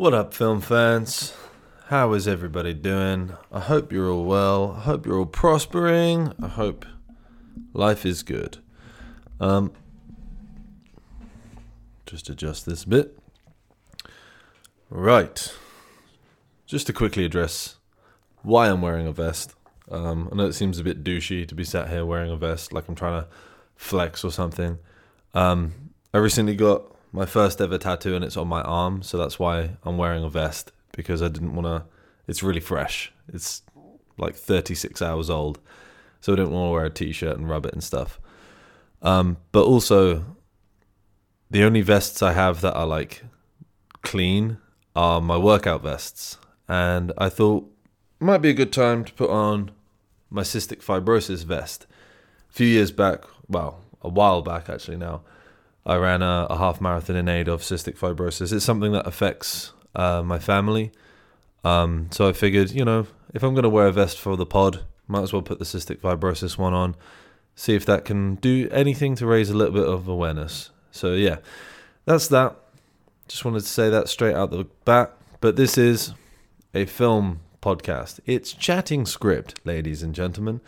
[0.00, 1.34] What up, film fans?
[1.88, 3.34] How is everybody doing?
[3.52, 4.76] I hope you're all well.
[4.78, 6.32] I hope you're all prospering.
[6.42, 6.86] I hope
[7.74, 8.56] life is good.
[9.40, 9.72] Um,
[12.06, 13.18] just adjust this bit.
[14.88, 15.52] Right.
[16.64, 17.76] Just to quickly address
[18.40, 19.54] why I'm wearing a vest.
[19.90, 22.72] Um, I know it seems a bit douchey to be sat here wearing a vest,
[22.72, 23.28] like I'm trying to
[23.76, 24.78] flex or something.
[25.34, 29.38] Um, I recently got my first ever tattoo, and it's on my arm, so that's
[29.38, 31.84] why I'm wearing a vest because I didn't want to.
[32.26, 33.12] It's really fresh.
[33.32, 33.62] It's
[34.18, 35.58] like 36 hours old,
[36.20, 38.20] so I didn't want to wear a t-shirt and rub it and stuff.
[39.02, 40.24] Um, but also,
[41.50, 43.22] the only vests I have that are like
[44.02, 44.58] clean
[44.94, 46.38] are my workout vests,
[46.68, 47.66] and I thought
[48.20, 49.70] might be a good time to put on
[50.28, 51.86] my cystic fibrosis vest.
[52.50, 55.22] A few years back, well, a while back actually now,
[55.86, 58.52] I ran a, a half marathon in aid of cystic fibrosis.
[58.52, 60.92] It's something that affects uh, my family.
[61.64, 64.46] Um, so I figured, you know, if I'm going to wear a vest for the
[64.46, 66.96] pod, might as well put the cystic fibrosis one on,
[67.54, 70.70] see if that can do anything to raise a little bit of awareness.
[70.90, 71.36] So yeah,
[72.04, 72.56] that's that.
[73.28, 75.12] Just wanted to say that straight out the bat.
[75.40, 76.12] But this is
[76.74, 78.20] a film podcast.
[78.26, 80.60] It's chatting script, ladies and gentlemen.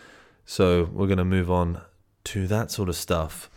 [0.45, 1.81] So we're going to move on
[2.25, 3.51] to that sort of stuff.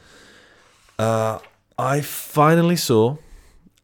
[0.98, 1.40] Uh,
[1.78, 3.18] I finally saw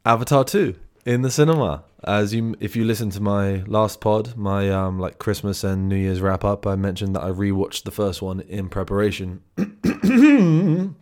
[0.05, 1.83] Avatar 2 in the cinema.
[2.03, 5.97] As you, if you listen to my last pod, my um, like Christmas and New
[5.97, 9.41] Year's wrap up, I mentioned that I rewatched the first one in preparation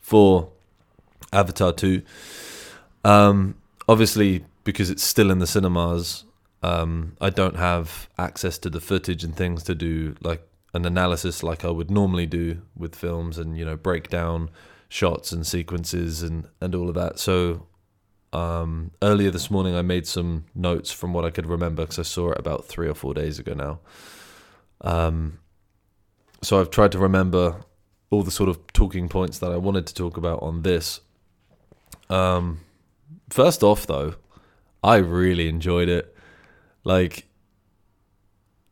[0.00, 0.50] for
[1.32, 2.02] Avatar 2.
[3.04, 3.56] Um,
[3.88, 6.24] obviously, because it's still in the cinemas,
[6.62, 10.42] um, I don't have access to the footage and things to do like
[10.74, 14.50] an analysis like I would normally do with films and you know break down
[14.88, 17.18] shots and sequences and and all of that.
[17.18, 17.66] So
[18.32, 22.02] um, earlier this morning, I made some notes from what I could remember because I
[22.02, 23.80] saw it about three or four days ago now.
[24.82, 25.38] Um,
[26.42, 27.64] so I've tried to remember
[28.10, 31.00] all the sort of talking points that I wanted to talk about on this.
[32.10, 32.60] Um,
[33.30, 34.14] first off, though,
[34.82, 36.14] I really enjoyed it.
[36.84, 37.26] Like,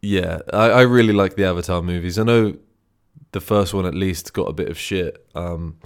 [0.02, 2.18] yeah, I, I really like the Avatar movies.
[2.18, 2.56] I know
[3.34, 5.26] the first one at least got a bit of shit.
[5.34, 5.76] Um,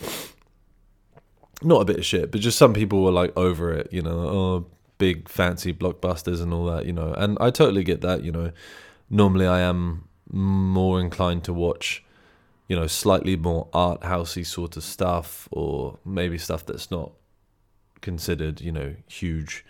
[1.62, 4.10] not a bit of shit, but just some people were like over it, you know,
[4.10, 4.66] oh,
[4.98, 7.14] big fancy blockbusters and all that, you know.
[7.14, 8.53] And I totally get that, you know.
[9.09, 12.04] Normally I am more inclined to watch,
[12.69, 17.12] you know, slightly more art housey sort of stuff or maybe stuff that's not
[18.03, 19.65] considered, you know, huge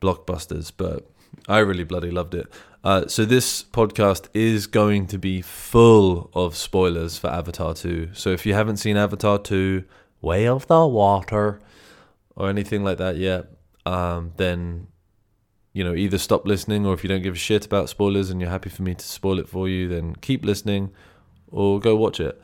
[0.00, 1.10] blockbusters, but
[1.48, 2.46] I really bloody loved it.
[2.84, 8.10] Uh, so this podcast is going to be full of spoilers for Avatar 2.
[8.12, 9.84] So if you haven't seen Avatar 2,
[10.20, 11.60] Way of the Water,
[12.36, 13.46] or anything like that yet,
[13.86, 14.88] um, then
[15.72, 18.38] you know either stop listening, or if you don't give a shit about spoilers and
[18.38, 20.92] you're happy for me to spoil it for you, then keep listening,
[21.48, 22.40] or go watch it.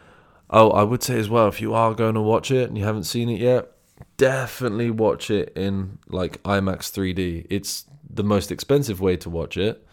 [0.48, 2.84] Oh, I would say as well, if you are going to watch it and you
[2.84, 3.72] haven't seen it yet,
[4.16, 7.46] definitely watch it in like IMAX 3D.
[7.50, 9.86] It's the most expensive way to watch it,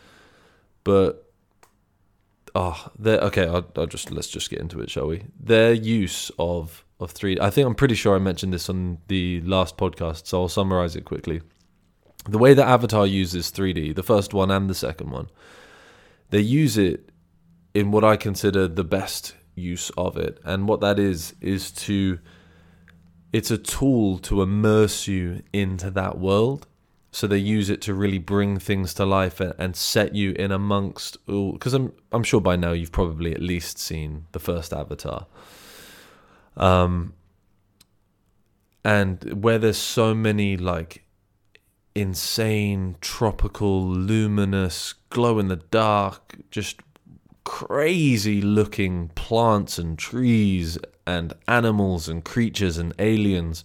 [0.88, 1.30] but
[2.56, 2.92] oh.
[3.06, 5.26] Okay, I'll, I'll just let's just get into it, shall we?
[5.38, 7.42] Their use of of 3D.
[7.42, 10.96] I think I'm pretty sure I mentioned this on the last podcast, so I'll summarize
[10.96, 11.42] it quickly.
[12.30, 15.30] The way that Avatar uses 3D, the first one and the second one,
[16.30, 17.10] they use it
[17.74, 22.20] in what I consider the best use of it, and what that is is to
[23.34, 26.66] it's a tool to immerse you into that world
[27.18, 31.18] so they use it to really bring things to life and, set you in amongst
[31.28, 35.26] all because I'm I'm sure by now you've probably at least seen the first Avatar.
[36.56, 37.14] Um,
[38.86, 41.06] and where there's so many like
[41.96, 46.82] insane tropical luminous glow in the dark just
[47.44, 53.64] crazy looking plants and trees and animals and creatures and aliens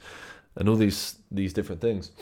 [0.57, 2.13] and all these these different things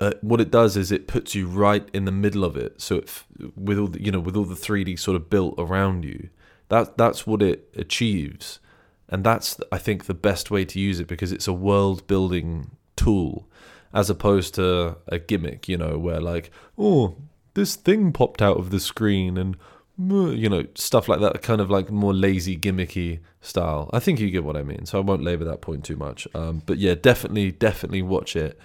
[0.00, 2.80] uh, what it does is it puts you right in the middle of it.
[2.80, 3.24] So it,
[3.56, 6.28] with all the, you know with all the 3D sort of built around you,
[6.68, 8.60] that that's what it achieves,
[9.08, 12.72] and that's I think the best way to use it because it's a world building
[12.94, 13.48] tool,
[13.94, 15.68] as opposed to a gimmick.
[15.68, 17.16] You know where like oh
[17.54, 19.56] this thing popped out of the screen and
[19.98, 24.30] you know stuff like that kind of like more lazy gimmicky style i think you
[24.30, 26.94] get what i mean so i won't labor that point too much um, but yeah
[26.94, 28.58] definitely definitely watch it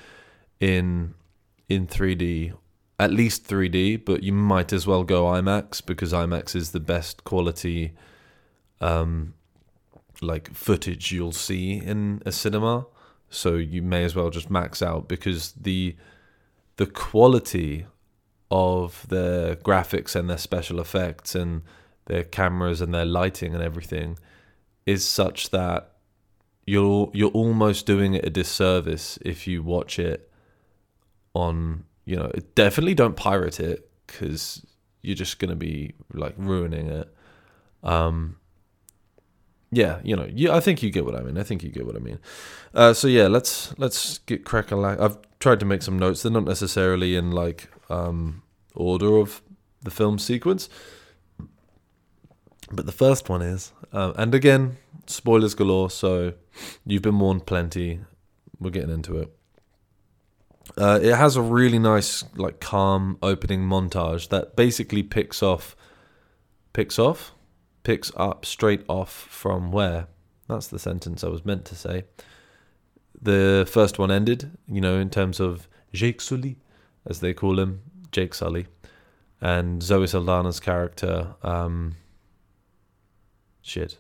[0.60, 1.14] in
[1.72, 2.54] in 3D,
[3.00, 7.24] at least 3D, but you might as well go IMAX because IMAX is the best
[7.24, 7.94] quality
[8.82, 9.34] um,
[10.22, 12.86] like footage you'll see in a cinema.
[13.30, 15.96] So you may as well just max out because the
[16.78, 17.86] the quality
[18.50, 21.62] of their graphics and their special effects and
[22.06, 24.18] their cameras and their lighting and everything
[24.86, 25.92] is such that
[26.66, 30.31] you're you're almost doing it a disservice if you watch it
[31.34, 34.66] on you know definitely don't pirate it because
[35.02, 37.14] you're just gonna be like ruining it.
[37.84, 38.38] Um
[39.74, 41.38] yeah you know yeah i think you get what i mean.
[41.38, 42.20] I think you get what i mean.
[42.74, 46.22] Uh so yeah let's let's get cracking i've tried to make some notes.
[46.22, 48.44] They're not necessarily in like um
[48.76, 49.42] order of
[49.82, 50.70] the film sequence.
[52.72, 56.34] But the first one is uh, and again spoilers galore so
[56.86, 58.02] you've been warned plenty.
[58.60, 59.36] We're getting into it
[60.78, 65.76] uh, it has a really nice, like, calm opening montage that basically picks off,
[66.74, 67.34] picks off,
[67.84, 70.08] picks up straight off from where.
[70.48, 72.06] That's the sentence I was meant to say.
[73.22, 76.58] The first one ended, you know, in terms of Jake Sully,
[77.06, 77.82] as they call him,
[78.12, 78.68] Jake Sully,
[79.40, 81.36] and Zoe Saldana's character.
[81.44, 81.96] Um,
[83.62, 83.98] shit,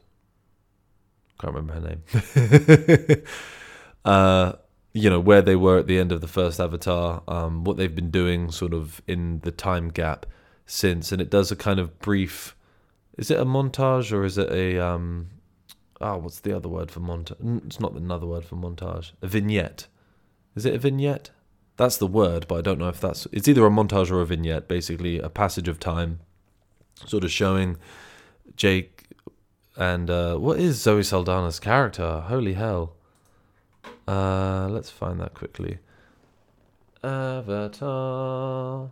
[1.40, 3.24] can't remember her name.
[4.06, 4.54] uh,
[4.94, 7.96] you know where they were at the end of the first Avatar, um, what they've
[7.96, 10.26] been doing, sort of in the time gap
[10.66, 12.56] since, and it does a kind of brief.
[13.18, 15.30] Is it a montage or is it a um?
[16.00, 17.66] Oh, what's the other word for montage?
[17.66, 19.12] It's not another word for montage.
[19.22, 19.88] A vignette.
[20.56, 21.30] Is it a vignette?
[21.78, 23.28] That's the word, but I don't know if that's.
[23.32, 24.68] It's either a montage or a vignette.
[24.68, 26.20] Basically, a passage of time,
[27.06, 27.78] sort of showing
[28.56, 29.02] Jake
[29.78, 32.22] and uh, what is Zoe Saldana's character?
[32.28, 32.96] Holy hell!
[34.08, 35.80] Uh, let's find that quickly.
[37.04, 38.92] Avatar.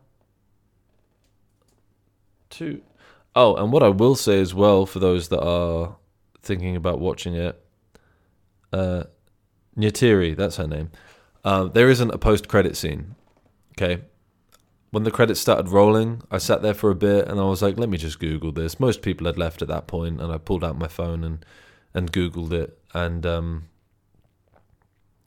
[2.50, 2.82] Two.
[3.36, 5.98] Oh, and what I will say as well for those that are
[6.42, 7.64] thinking about watching it,
[8.74, 9.04] uh,
[9.78, 10.92] Neytiri, that's her name.
[11.44, 13.16] Uh, there isn't a post-credit scene.
[13.78, 14.04] Okay.
[14.92, 17.78] When the credits started rolling, I sat there for a bit and I was like,
[17.78, 20.64] "Let me just Google this." Most people had left at that point, and I pulled
[20.64, 21.46] out my phone and
[21.94, 23.70] and Googled it, and um,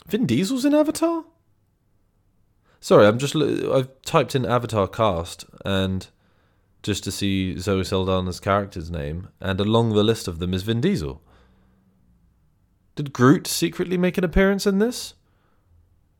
[0.06, 1.24] Vin Diesel's in Avatar?
[2.80, 3.36] Sorry, I'm just.
[3.36, 6.08] I've typed in Avatar cast and
[6.82, 10.80] just to see Zoe Saldana's character's name, and along the list of them is Vin
[10.80, 11.22] Diesel.
[12.96, 15.14] Did Groot secretly make an appearance in this?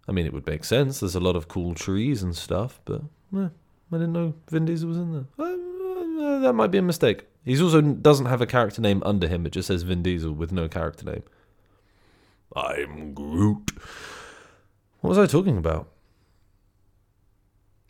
[0.09, 1.01] I mean, it would make sense.
[1.01, 3.03] There's a lot of cool trees and stuff, but
[3.37, 3.49] eh,
[3.91, 5.25] I didn't know Vin Diesel was in there.
[5.39, 7.27] Uh, uh, that might be a mistake.
[7.45, 9.45] He also doesn't have a character name under him.
[9.47, 11.25] It just says Vin Diesel with no character name.
[12.55, 13.71] I'm Groot.
[15.01, 15.89] What was I talking about?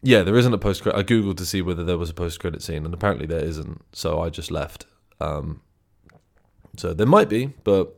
[0.02, 0.98] Yeah, there isn't a post credit.
[0.98, 3.82] I googled to see whether there was a post credit scene, and apparently there isn't.
[3.92, 4.86] So I just left.
[5.20, 5.60] Um,
[6.76, 7.94] so there might be, but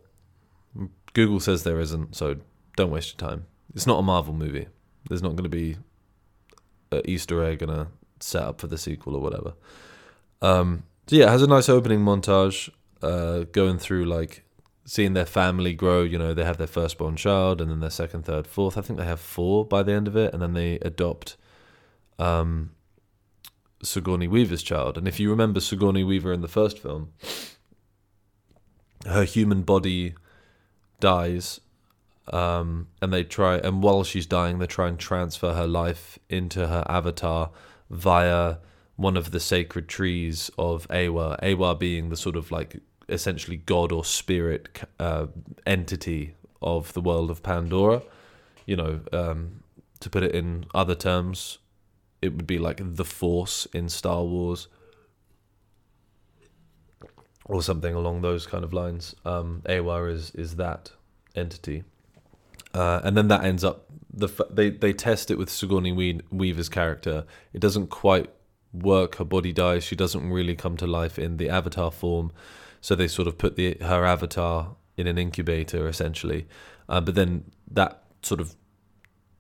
[1.15, 2.17] Google says there isn't.
[2.17, 2.37] So
[2.77, 3.47] don't waste your time.
[3.75, 4.67] It's not a Marvel movie.
[5.09, 5.77] There's not going to be
[6.91, 7.89] an Easter egg and a
[8.21, 9.55] setup for the sequel or whatever.
[10.43, 12.71] Um, so yeah, it has a nice opening montage,
[13.03, 14.45] uh, going through like
[14.85, 16.03] seeing their family grow.
[16.03, 18.77] You know, they have their firstborn child, and then their second, third, fourth.
[18.77, 21.37] I think they have four by the end of it, and then they adopt
[22.19, 22.71] um,
[23.83, 24.99] Sigourney Weaver's child.
[24.99, 27.13] And if you remember Sigourney Weaver in the first film,
[29.07, 30.15] her human body
[31.01, 31.61] dies,
[32.33, 36.69] um, and they try, and while she's dying, they try and transfer her life into
[36.69, 37.51] her avatar
[37.91, 38.57] via
[38.97, 41.39] one of the sacred trees of Eywa.
[41.43, 45.27] Eywa being the sort of like essentially god or spirit uh,
[45.67, 48.03] entity of the world of Pandora.
[48.67, 49.63] You know, um,
[50.01, 51.59] to put it in other terms,
[52.23, 54.69] it would be like the Force in Star Wars,
[57.45, 59.15] or something along those kind of lines.
[59.25, 60.93] Um, is is that
[61.37, 61.85] entity,
[62.73, 67.27] uh, and then that ends up the they they test it with Sigourney Weaver's character.
[67.53, 68.31] It doesn't quite
[68.73, 69.17] work.
[69.17, 69.85] Her body dies.
[69.85, 72.33] She doesn't really come to life in the Avatar form.
[72.85, 76.47] So they sort of put the her avatar in an incubator essentially,
[76.87, 78.57] uh, but then that sort of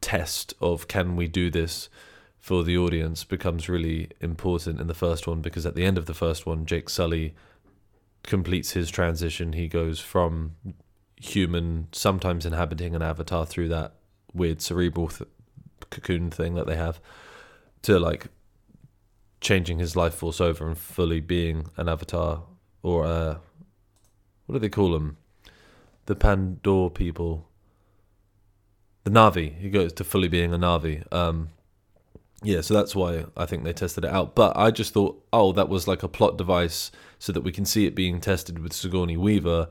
[0.01, 1.91] test of can we do this
[2.39, 6.07] for the audience becomes really important in the first one because at the end of
[6.07, 7.35] the first one, Jake Sully
[8.23, 9.53] completes his transition.
[9.53, 10.57] He goes from
[11.21, 13.93] human, sometimes inhabiting an avatar through that
[14.33, 15.29] weird cerebral th-
[15.91, 16.99] cocoon thing that they have,
[17.83, 18.29] to like
[19.43, 22.45] changing his life force over and fully being an avatar
[22.85, 23.39] or uh,
[24.47, 25.17] what do they call them?
[26.07, 27.49] The Pandora people.
[29.05, 29.59] The Na'vi.
[29.59, 31.13] He goes to fully being a Na'vi.
[31.13, 31.49] Um,
[32.43, 34.35] yeah, so that's why I think they tested it out.
[34.35, 37.65] But I just thought, oh, that was like a plot device so that we can
[37.65, 39.69] see it being tested with Sigourney Weaver,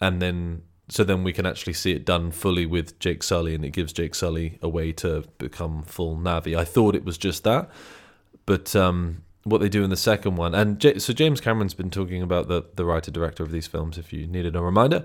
[0.00, 3.64] and then so then we can actually see it done fully with Jake Sully, and
[3.64, 6.56] it gives Jake Sully a way to become full Na'vi.
[6.56, 7.68] I thought it was just that,
[8.46, 11.90] but um, what they do in the second one, and J- so James Cameron's been
[11.90, 13.98] talking about the the writer director of these films.
[13.98, 15.04] If you needed a reminder,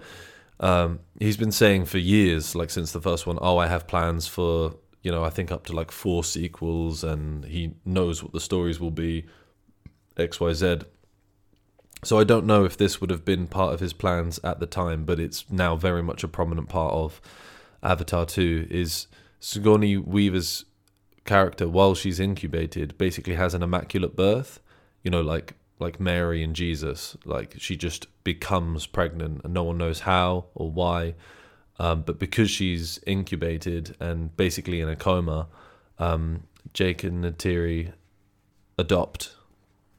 [0.59, 4.27] um, he's been saying for years, like since the first one, oh, I have plans
[4.27, 8.39] for you know I think up to like four sequels, and he knows what the
[8.39, 9.25] stories will be,
[10.17, 10.79] X Y Z.
[12.03, 14.65] So I don't know if this would have been part of his plans at the
[14.65, 17.21] time, but it's now very much a prominent part of
[17.81, 19.07] Avatar 2 is
[19.39, 20.65] Sigourney Weaver's
[21.25, 24.59] character while she's incubated basically has an immaculate birth,
[25.03, 29.77] you know like like Mary and Jesus, like she just becomes pregnant and no one
[29.77, 31.15] knows how or why.
[31.79, 35.47] Um, but because she's incubated and basically in a coma,
[35.99, 37.93] um, Jake and Neytiri
[38.77, 39.35] adopt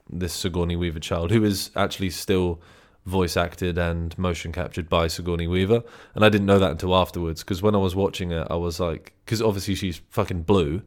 [0.08, 2.60] this Sigourney Weaver child, who is actually still
[3.06, 5.82] voice acted and motion captured by Sigourney Weaver.
[6.14, 8.80] And I didn't know that until afterwards because when I was watching it, I was
[8.80, 10.82] like, because obviously she's fucking blue.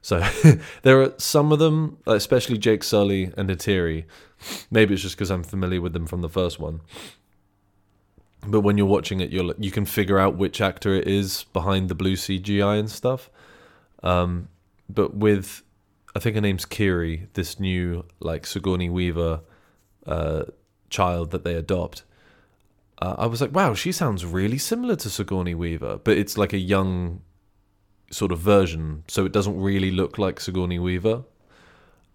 [0.00, 0.24] So
[0.82, 4.04] there are some of them, especially Jake Sully and Neytiri.
[4.70, 6.80] Maybe it's just because I'm familiar with them from the first one.
[8.46, 11.88] But when you're watching it, you're you can figure out which actor it is behind
[11.88, 13.28] the blue CGI and stuff.
[14.04, 14.48] Um,
[14.88, 15.64] but with
[16.14, 19.40] I think her name's Kiri, this new like Sigourney Weaver
[20.06, 20.44] uh,
[20.90, 22.02] child that they adopt.
[23.00, 26.52] Uh, I was like, wow, she sounds really similar to Sigourney Weaver, but it's like
[26.52, 27.20] a young
[28.10, 31.24] sort of version, so it doesn't really look like Sigourney Weaver.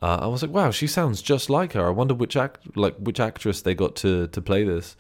[0.02, 1.86] Uh, I was like, wow, she sounds just like her.
[1.86, 4.96] I wonder which act like which actress they got to to play this.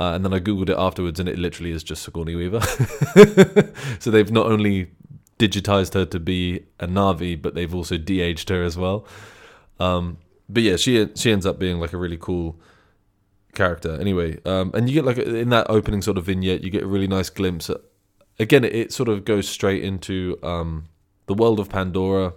[0.00, 2.60] Uh, and then I googled it afterwards, and it literally is just Sigourney Weaver.
[4.00, 4.90] so they've not only
[5.38, 9.06] digitized her to be a Na'vi, but they've also de-aged her as well.
[9.78, 12.58] Um, but yeah, she she ends up being like a really cool
[13.54, 13.98] character.
[14.00, 16.86] Anyway, um, and you get like in that opening sort of vignette, you get a
[16.86, 17.70] really nice glimpse.
[17.70, 17.78] At,
[18.38, 20.86] again, it, it, sort of goes straight into um,
[21.26, 22.34] the world of Pandora.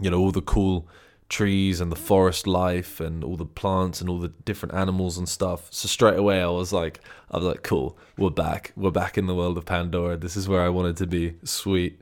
[0.00, 0.88] You know, all the cool
[1.30, 5.28] trees and the forest life and all the plants and all the different animals and
[5.28, 5.68] stuff.
[5.70, 8.72] So straight away I was like I was like cool, we're back.
[8.76, 10.16] We're back in the world of Pandora.
[10.16, 11.36] This is where I wanted to be.
[11.44, 12.00] Sweet.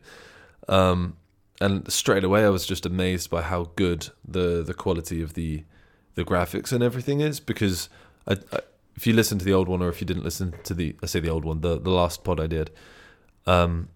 [0.66, 1.16] Um,
[1.60, 5.64] and straight away I was just amazed by how good the the quality of the
[6.14, 7.88] the graphics and everything is because
[8.28, 8.60] I, I,
[8.96, 11.06] if you listen to the old one or if you didn't listen to the I
[11.06, 12.70] say the old one, the the last pod I did,
[13.46, 13.88] um,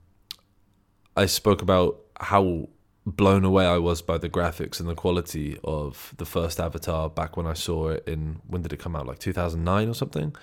[1.16, 2.68] I spoke about how
[3.04, 7.36] blown away I was by the graphics and the quality of the first Avatar back
[7.36, 9.06] when I saw it in when did it come out?
[9.06, 10.34] Like 2009 or something?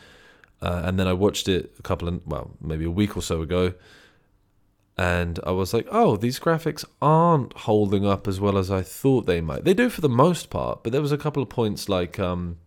[0.61, 3.41] Uh, and then I watched it a couple of well maybe a week or so
[3.41, 3.73] ago.
[4.97, 9.25] And I was like oh these graphics aren't holding up as well as I thought
[9.25, 9.63] they might.
[9.63, 12.57] They do for the most part but there was a couple of points like um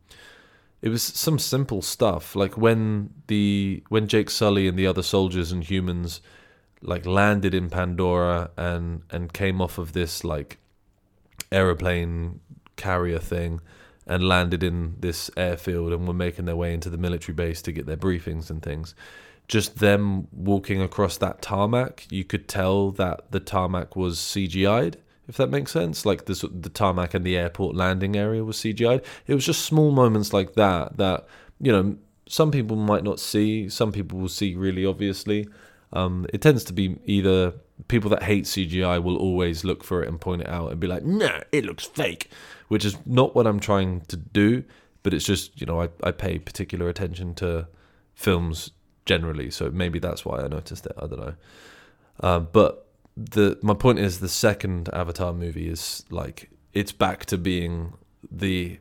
[0.82, 5.52] it was some simple stuff like when the when Jake Sully and the other soldiers
[5.52, 6.20] and humans
[6.82, 10.58] like landed in Pandora and and came off of this like
[11.52, 12.40] aeroplane
[12.76, 13.60] carrier thing
[14.06, 17.72] and landed in this airfield and were making their way into the military base to
[17.72, 18.94] get their briefings and things.
[19.46, 24.96] Just them walking across that tarmac, you could tell that the tarmac was CGI'd,
[25.28, 26.04] if that makes sense.
[26.04, 29.04] Like the the tarmac and the airport landing area was CGI'd.
[29.26, 31.26] It was just small moments like that that
[31.60, 31.96] you know
[32.28, 35.48] some people might not see, some people will see really obviously.
[35.92, 37.52] Um, it tends to be either
[37.88, 40.86] people that hate CGI will always look for it and point it out and be
[40.86, 42.30] like, nah, it looks fake,
[42.68, 44.64] which is not what I'm trying to do.
[45.02, 47.66] But it's just, you know, I, I pay particular attention to
[48.14, 48.70] films
[49.04, 49.50] generally.
[49.50, 50.92] So maybe that's why I noticed it.
[50.96, 51.34] I don't know.
[52.20, 57.38] Uh, but the my point is the second Avatar movie is like it's back to
[57.38, 57.94] being
[58.30, 58.78] the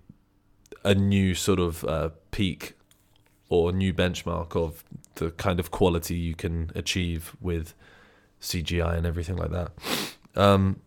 [0.83, 2.73] a new sort of uh, peak
[3.49, 4.83] or new benchmark of
[5.15, 7.73] the kind of quality you can achieve with
[8.41, 9.71] CGI and everything like that.
[10.35, 10.81] Um,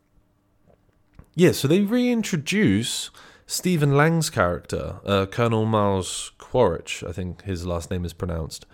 [1.35, 3.11] yeah, so they reintroduce
[3.47, 8.67] Stephen Lang's character, uh, Colonel Miles Quaritch, I think his last name is pronounced.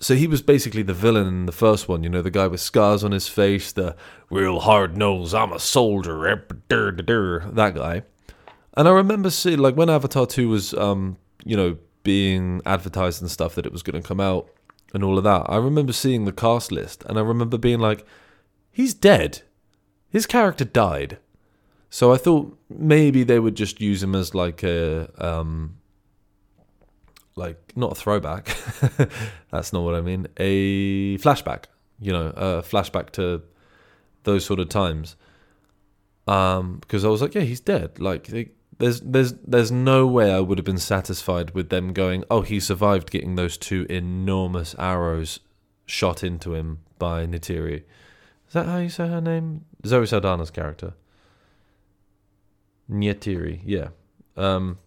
[0.00, 2.60] So he was basically the villain in the first one, you know, the guy with
[2.60, 3.94] scars on his face, the
[4.30, 6.36] real hard nose, I'm a soldier, eh,
[6.70, 8.02] that guy.
[8.74, 13.30] And I remember seeing, like, when Avatar 2 was, um, you know, being advertised and
[13.30, 14.48] stuff that it was going to come out
[14.94, 15.44] and all of that.
[15.48, 18.06] I remember seeing the cast list and I remember being like,
[18.70, 19.42] he's dead.
[20.08, 21.18] His character died.
[21.90, 25.76] So I thought maybe they would just use him as like a um
[27.36, 28.56] like not a throwback.
[29.50, 30.26] That's not what I mean.
[30.36, 31.64] A flashback,
[32.00, 33.42] you know, a flashback to
[34.24, 35.16] those sort of times.
[36.26, 37.98] Um because I was like, yeah, he's dead.
[37.98, 42.24] Like they there's there's there's no way I would have been satisfied with them going,
[42.30, 45.40] oh, he survived getting those two enormous arrows
[45.86, 47.84] shot into him by Neytiri.
[48.48, 49.64] Is that how you say her name?
[49.86, 50.94] Zoe Saldana's character.
[52.90, 53.88] Neytiri, yeah.
[54.36, 54.78] Um,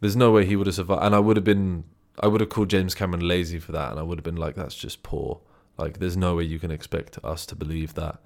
[0.00, 1.84] there's no way he would have survived, and I would have been,
[2.20, 4.54] I would have called James Cameron lazy for that, and I would have been like,
[4.54, 5.40] that's just poor.
[5.78, 8.18] Like, there's no way you can expect us to believe that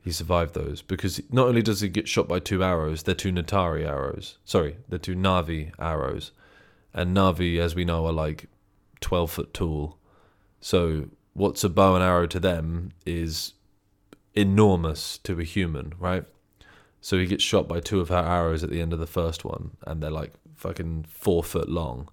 [0.00, 3.32] he survived those because not only does he get shot by two arrows, they're two
[3.32, 4.38] Natari arrows.
[4.44, 6.32] Sorry, they're two Na'vi arrows,
[6.94, 8.46] and Na'vi, as we know, are like
[9.00, 9.98] twelve foot tall.
[10.60, 13.54] So what's a bow and arrow to them is
[14.34, 16.24] enormous to a human, right?
[17.00, 19.44] So he gets shot by two of her arrows at the end of the first
[19.44, 22.08] one, and they're like fucking four foot long.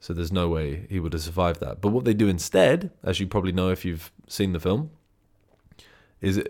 [0.00, 1.80] So there's no way he would have survived that.
[1.80, 4.90] But what they do instead, as you probably know if you've seen the film,
[6.20, 6.42] is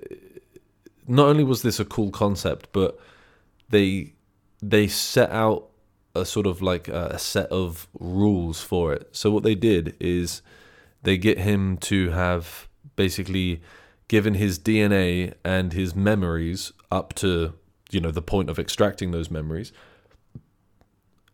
[1.06, 2.98] not only was this a cool concept, but
[3.68, 4.14] they
[4.62, 5.68] they set out
[6.14, 9.08] a sort of like a set of rules for it.
[9.12, 10.42] So what they did is
[11.02, 13.62] they get him to have basically
[14.08, 17.54] given his DNA and his memories up to
[17.90, 19.72] you know the point of extracting those memories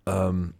[0.06, 0.54] um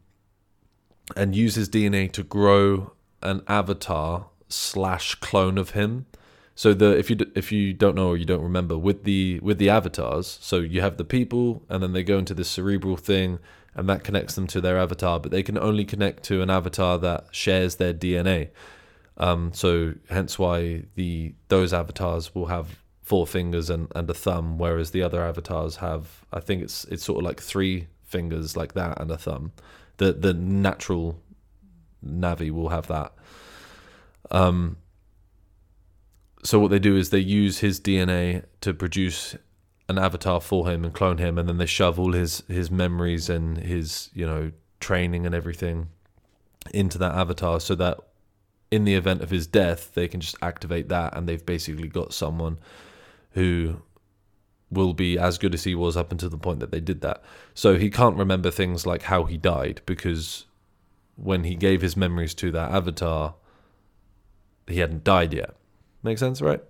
[1.17, 6.07] and use his DNA to grow an avatar slash clone of him
[6.55, 9.59] so the if you if you don't know or you don't remember with the with
[9.59, 13.39] the avatars, so you have the people and then they go into this cerebral thing
[13.75, 16.99] and that connects them to their avatar, but they can only connect to an avatar
[16.99, 18.51] that shares their DNA.
[19.17, 24.59] Um, so hence why the those avatars will have four fingers and, and a thumb,
[24.59, 28.75] whereas the other avatars have I think it's it's sort of like three fingers like
[28.75, 29.53] that and a thumb.
[29.97, 31.19] The the natural
[32.05, 33.13] Na'vi will have that.
[34.31, 34.77] Um,
[36.45, 39.37] so what they do is they use his DNA to produce
[39.89, 43.29] an avatar for him and clone him, and then they shove all his his memories
[43.29, 45.89] and his you know training and everything
[46.73, 47.99] into that avatar, so that
[48.71, 52.13] in the event of his death, they can just activate that, and they've basically got
[52.13, 52.59] someone
[53.33, 53.83] who
[54.73, 57.23] will be as good as he was up until the point that they did that.
[57.55, 60.47] So he can't remember things like how he died because
[61.17, 63.35] when he gave his memories to that avatar,
[64.67, 65.55] he hadn't died yet.
[66.03, 66.61] Make sense, right?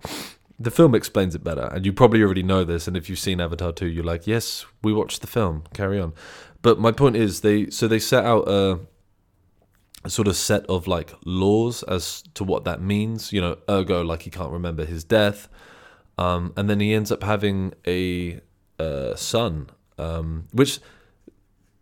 [0.59, 2.87] The film explains it better, and you probably already know this.
[2.87, 5.63] And if you've seen Avatar 2, you're like, yes, we watched the film.
[5.73, 6.13] Carry on.
[6.61, 8.79] But my point is, they so they set out a,
[10.03, 13.33] a sort of set of like laws as to what that means.
[13.33, 15.49] You know, ergo, like he can't remember his death,
[16.17, 18.39] um, and then he ends up having a,
[18.79, 20.79] a son, um, which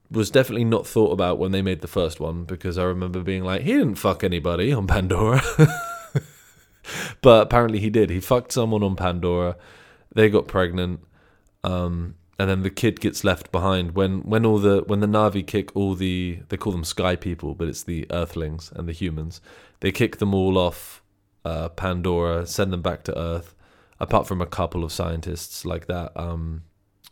[0.10, 3.44] was definitely not thought about when they made the first one because I remember being
[3.44, 5.42] like, he didn't fuck anybody on Pandora.
[7.22, 8.10] but apparently he did.
[8.10, 9.56] He fucked someone on Pandora.
[10.14, 11.02] They got pregnant.
[11.64, 15.46] Um, and then the kid gets left behind when when all the when the Na'vi
[15.46, 19.42] kick all the they call them sky people, but it's the Earthlings and the humans.
[19.82, 21.04] They kick them all off
[21.46, 23.54] uh, Pandora, send them back to Earth.
[24.02, 26.12] Apart from a couple of scientists like that.
[26.16, 26.64] Um,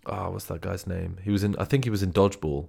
[0.06, 1.18] oh, what's that guy's name?
[1.24, 1.56] He was in.
[1.58, 2.68] I think he was in Dodgeball,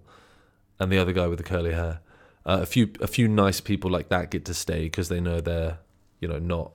[0.79, 2.01] and the other guy with the curly hair.
[2.45, 5.41] Uh, a few a few nice people like that get to stay because they know
[5.41, 5.79] they're
[6.21, 6.73] you know not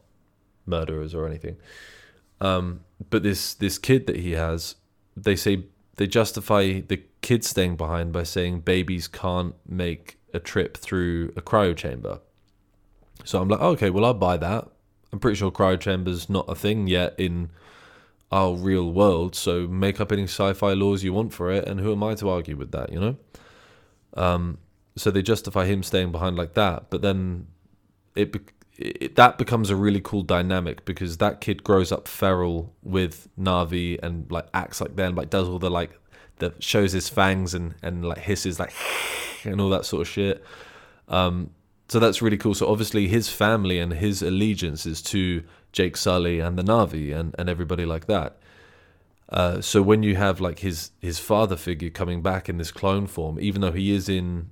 [0.65, 1.57] murderers or anything.
[2.41, 4.75] Um, but this this kid that he has,
[5.15, 10.77] they say they justify the kid staying behind by saying babies can't make a trip
[10.77, 12.19] through a cryo chamber.
[13.23, 14.67] So I'm like, oh, okay, well I'll buy that.
[15.15, 17.49] I'm pretty sure cryo chambers not a thing yet in
[18.33, 19.33] our real world.
[19.33, 22.29] So make up any sci-fi laws you want for it, and who am I to
[22.29, 22.91] argue with that?
[22.91, 23.15] You know.
[24.15, 24.57] Um,
[24.97, 27.47] so they justify him staying behind like that, but then
[28.13, 28.35] it
[28.77, 33.97] it, that becomes a really cool dynamic because that kid grows up feral with Na'vi
[34.03, 35.97] and like acts like them, like does all the like
[36.39, 38.73] that shows his fangs and and like hisses like
[39.45, 40.43] and all that sort of shit.
[41.07, 41.51] Um,
[41.87, 42.53] so that's really cool.
[42.53, 47.35] So obviously his family and his allegiance is to Jake Sully and the Na'vi and
[47.37, 48.37] and everybody like that.
[49.29, 53.07] Uh, so when you have like his his father figure coming back in this clone
[53.07, 54.49] form, even though he is in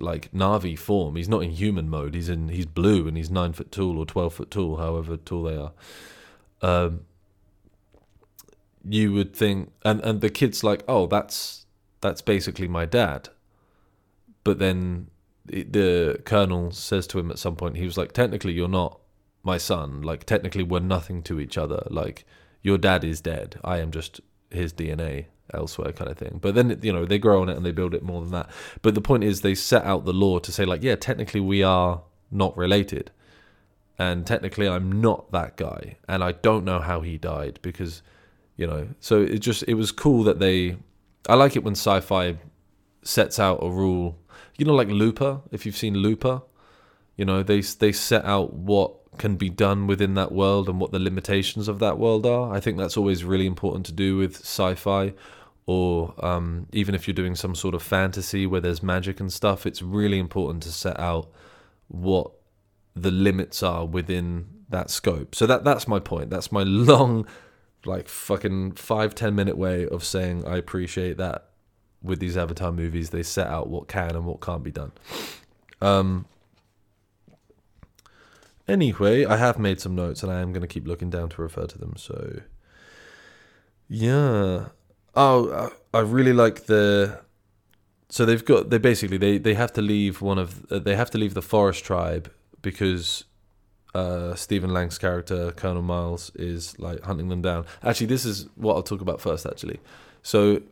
[0.00, 1.16] like Na'vi form.
[1.16, 2.14] He's not in human mode.
[2.14, 5.42] He's in he's blue and he's nine foot tall or twelve foot tall, however tall
[5.44, 5.72] they are.
[6.60, 7.00] Um,
[8.84, 11.66] you would think, and and the kid's like, oh, that's
[12.00, 13.28] that's basically my dad.
[14.44, 15.08] But then
[15.48, 19.00] the colonel says to him at some point, he was like, technically, you're not
[19.42, 20.02] my son.
[20.02, 21.86] Like technically, we're nothing to each other.
[21.90, 22.24] Like
[22.62, 23.56] your dad is dead.
[23.64, 26.38] I am just his DNA elsewhere kind of thing.
[26.40, 28.50] But then you know they grow on it and they build it more than that.
[28.82, 31.62] But the point is they set out the law to say like yeah technically we
[31.62, 33.10] are not related,
[33.98, 38.02] and technically I'm not that guy, and I don't know how he died because
[38.56, 40.76] you know so it just it was cool that they
[41.28, 42.36] I like it when sci-fi
[43.02, 44.18] sets out a rule.
[44.58, 45.40] You know, like Looper.
[45.52, 46.42] If you've seen Looper,
[47.16, 50.92] you know they they set out what can be done within that world and what
[50.92, 52.54] the limitations of that world are.
[52.54, 55.14] I think that's always really important to do with sci-fi,
[55.66, 59.66] or um, even if you're doing some sort of fantasy where there's magic and stuff.
[59.66, 61.30] It's really important to set out
[61.88, 62.30] what
[62.94, 65.34] the limits are within that scope.
[65.34, 66.30] So that that's my point.
[66.30, 67.26] That's my long,
[67.84, 71.47] like fucking five ten minute way of saying I appreciate that
[72.02, 74.92] with these Avatar movies they set out what can and what can't be done.
[75.80, 76.26] Um.
[78.66, 81.40] Anyway, I have made some notes and I am going to keep looking down to
[81.40, 81.94] refer to them.
[81.96, 82.42] So,
[83.88, 84.66] yeah.
[85.14, 87.20] Oh, I really like the.
[88.10, 91.18] So they've got they basically they they have to leave one of they have to
[91.18, 92.30] leave the forest tribe
[92.62, 93.24] because
[93.94, 97.66] uh, Stephen Lang's character Colonel Miles is like hunting them down.
[97.82, 99.44] Actually, this is what I'll talk about first.
[99.44, 99.80] Actually,
[100.22, 100.62] so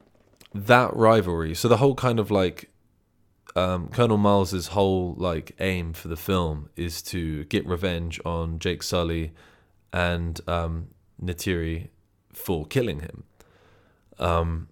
[0.57, 1.55] that rivalry.
[1.55, 2.71] So the whole kind of like
[3.55, 8.83] um, Colonel Miles's whole like aim for the film is to get revenge on Jake
[8.83, 9.33] Sully
[9.93, 10.89] and um,
[11.23, 11.89] Neytiri
[12.33, 13.25] for killing him.
[14.19, 14.69] Um,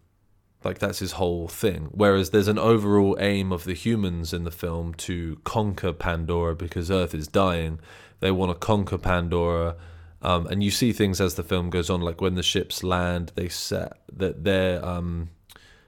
[0.64, 1.88] like that's his whole thing.
[1.92, 6.90] Whereas there's an overall aim of the humans in the film to conquer Pandora because
[6.90, 7.81] Earth is dying.
[8.20, 9.77] They want to conquer Pandora.
[10.23, 13.33] Um, and you see things as the film goes on, like when the ships land,
[13.35, 15.29] they set that their um,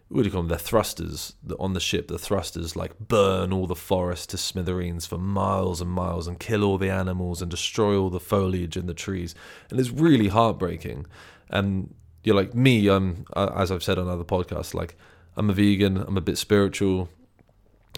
[0.08, 0.48] what do you call them?
[0.48, 2.08] The thrusters on the ship.
[2.08, 6.62] The thrusters like burn all the forest to smithereens for miles and miles, and kill
[6.62, 9.34] all the animals and destroy all the foliage in the trees.
[9.68, 11.06] And it's really heartbreaking.
[11.50, 12.88] And you're like me.
[12.88, 14.74] I'm as I've said on other podcasts.
[14.74, 14.96] Like
[15.36, 15.96] I'm a vegan.
[15.96, 17.08] I'm a bit spiritual.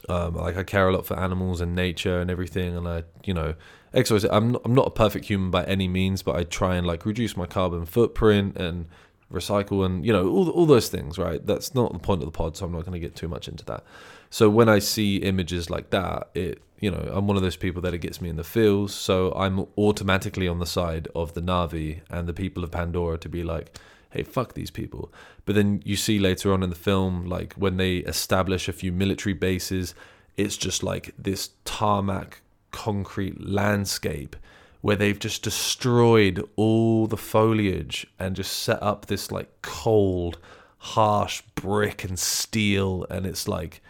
[0.09, 2.75] Um, like I care a lot for animals and nature and everything.
[2.75, 3.55] And I, you know.
[3.95, 7.07] I'm not, I'm not a perfect human by any means, but I try and like
[7.07, 8.87] reduce my carbon footprint and
[9.33, 11.19] recycle and you know all all those things.
[11.19, 11.45] Right.
[11.45, 13.49] That's not the point of the pod, so I'm not going to get too much
[13.49, 13.85] into that.
[14.31, 17.83] So when I see images like that, it you know I'm one of those people
[17.83, 18.95] that it gets me in the feels.
[18.95, 23.29] So I'm automatically on the side of the Na'vi and the people of Pandora to
[23.29, 23.79] be like
[24.11, 25.13] hey, fuck these people.
[25.45, 28.93] But then you see later on in the film, like when they establish a few
[28.93, 29.95] military bases,
[30.37, 34.37] it's just like this tarmac concrete landscape
[34.81, 40.39] where they've just destroyed all the foliage and just set up this like cold,
[40.79, 43.05] harsh brick and steel.
[43.11, 43.83] And it's like,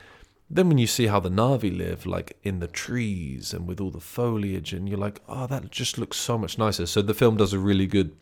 [0.51, 3.91] then when you see how the Na'vi live, like in the trees and with all
[3.91, 6.87] the foliage, and you're like, oh, that just looks so much nicer.
[6.87, 8.17] So the film does a really good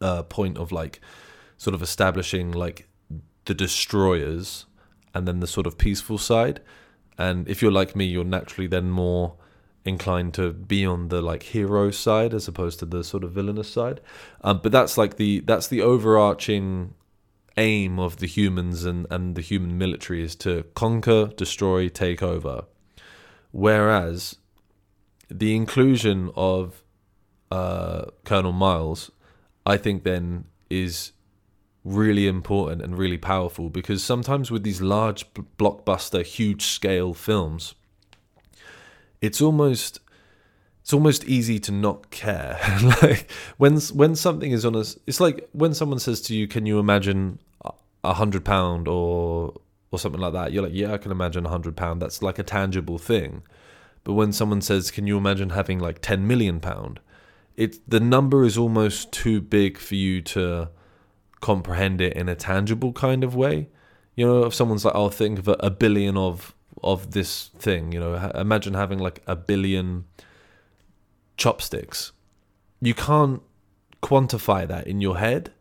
[0.00, 1.00] uh, point of like
[1.58, 2.88] sort of establishing like
[3.44, 4.64] the destroyers
[5.14, 6.60] and then the sort of peaceful side.
[7.18, 9.34] And if you're like me, you're naturally then more
[9.86, 13.70] inclined to be on the like hero side as opposed to the sort of villainous
[13.70, 14.00] side.
[14.42, 16.94] Um, but that's like the that's the overarching
[17.56, 22.64] aim of the humans and, and the human military is to conquer, destroy, take over.
[23.50, 24.36] Whereas
[25.30, 26.82] the inclusion of
[27.50, 29.10] uh, Colonel Miles
[29.64, 31.12] I think then is
[31.84, 35.24] really important and really powerful because sometimes with these large
[35.58, 37.74] blockbuster huge scale films
[39.20, 40.00] it's almost
[40.82, 42.60] it's almost easy to not care.
[43.02, 46.64] Like when when something is on a it's like when someone says to you can
[46.64, 47.40] you imagine
[48.04, 49.54] a hundred pound or
[49.90, 50.52] or something like that?
[50.52, 52.00] You're like yeah i can imagine a hundred pound.
[52.00, 53.42] That's like a tangible thing.
[54.04, 57.00] But when someone says can you imagine having like 10 million pound?
[57.56, 60.68] It the number is almost too big for you to
[61.40, 63.68] comprehend it in a tangible kind of way.
[64.14, 66.54] You know, if someone's like, "I'll oh, think of a, a billion of
[66.92, 70.04] of this thing," you know, imagine having like a billion
[71.36, 72.12] chopsticks.
[72.80, 73.42] You can't
[74.02, 75.52] quantify that in your head.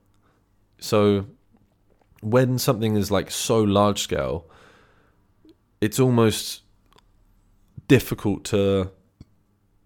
[0.79, 1.25] So
[2.21, 4.45] when something is like so large scale,
[5.81, 6.61] it's almost
[7.87, 8.91] difficult to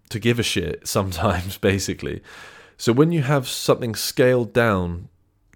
[0.08, 2.22] to give a shit sometimes, basically.
[2.76, 5.08] So when you have something scaled down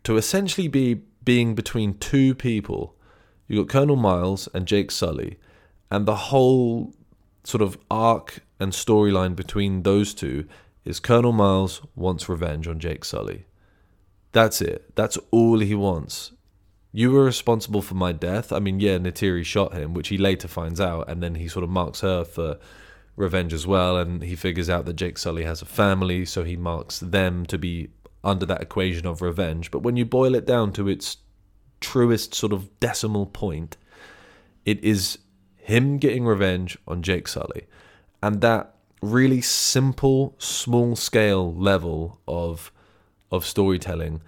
[0.04, 2.94] to essentially be being between two people,
[3.48, 5.38] you've got Colonel Miles and Jake Sully,
[5.94, 6.92] and the whole
[7.44, 10.46] sort of arc and storyline between those two
[10.85, 13.46] is Colonel Miles wants revenge on Jake Sully.
[14.33, 14.96] That's it.
[14.96, 16.33] That's all he wants.
[16.90, 18.52] You were responsible for my death.
[18.52, 21.62] I mean, yeah, Neytiri shot him, which he later finds out, and then he sort
[21.62, 22.59] of marks her for
[23.14, 23.96] revenge as well.
[23.96, 27.57] And he figures out that Jake Sully has a family, so he marks them to
[27.57, 27.90] be
[28.24, 29.70] under that equation of revenge.
[29.70, 31.18] But when you boil it down to its
[31.80, 33.76] truest sort of decimal point,
[34.64, 35.18] it is
[35.64, 37.66] him getting revenge on Jake Sully.
[38.22, 42.70] And that really simple, small scale level of
[43.31, 44.20] of storytelling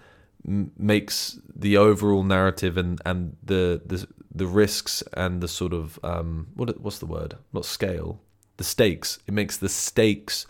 [0.44, 6.48] makes the overall narrative and and the the the risks and the sort of um
[6.54, 7.34] what what's the word?
[7.52, 8.20] Not scale.
[8.56, 9.18] The stakes.
[9.26, 10.46] It makes the stakes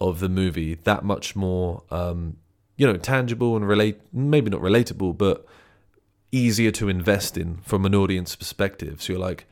[0.00, 2.38] of the movie that much more um
[2.78, 5.46] you know tangible and relate maybe not relatable but
[6.32, 9.02] easier to invest in from an audience perspective.
[9.02, 9.46] So you're like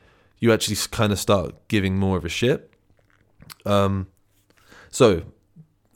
[0.45, 2.71] you actually kind of start giving more of a shit
[3.65, 4.07] um
[4.89, 5.23] so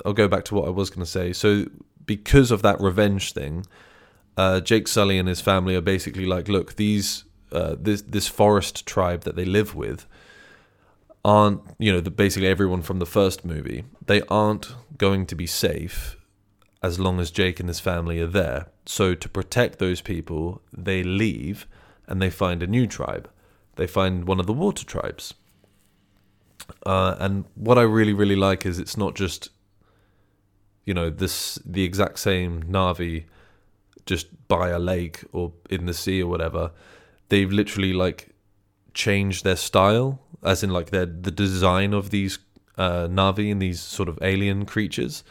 [0.05, 1.65] I'll go back to what I was going to say so
[2.05, 3.65] because of that revenge thing
[4.39, 8.85] uh, Jake Sully and his family are basically like, look, these uh, this this forest
[8.85, 10.05] tribe that they live with
[11.25, 13.83] aren't you know the, basically everyone from the first movie.
[14.05, 16.15] They aren't going to be safe
[16.81, 18.67] as long as Jake and his family are there.
[18.85, 21.67] So to protect those people, they leave
[22.07, 23.29] and they find a new tribe.
[23.79, 25.33] They find one of the water tribes.
[26.85, 29.49] Uh, and what I really really like is it's not just
[30.85, 33.25] you know this the exact same Na'vi
[34.05, 36.71] just by a lake or in the sea or whatever
[37.29, 38.29] they've literally like
[38.93, 42.39] changed their style, as in like their the design of these
[42.77, 45.23] uh, Na'vi and these sort of alien creatures.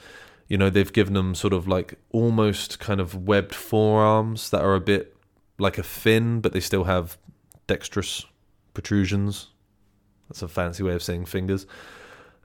[0.48, 4.74] You know, they've given them sort of like almost kind of webbed forearms that are
[4.74, 5.14] a bit
[5.58, 7.18] like a fin, but they still have
[7.66, 8.24] dexterous
[8.78, 9.48] protrusions.
[10.28, 11.66] That's a fancy way of saying fingers.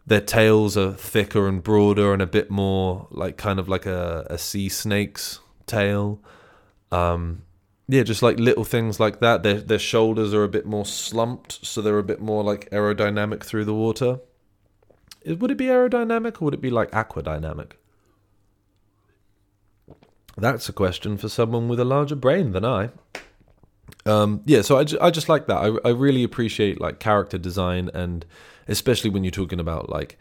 [0.08, 4.26] Their tails are thicker and broader and a bit more like kind of like a,
[4.32, 6.20] a sea snake's tail.
[6.92, 7.44] Um,
[7.88, 9.44] yeah, just like little things like that.
[9.44, 13.44] Their their shoulders are a bit more slumped, so they're a bit more like aerodynamic
[13.44, 14.20] through the water.
[15.28, 17.74] Would it be aerodynamic or would it be like aquadynamic?
[20.36, 22.90] That's a question for someone with a larger brain than I.
[24.06, 25.58] Um, yeah, so I, ju- I just like that.
[25.58, 28.26] I, I really appreciate like character design and
[28.68, 30.18] especially when you're talking about like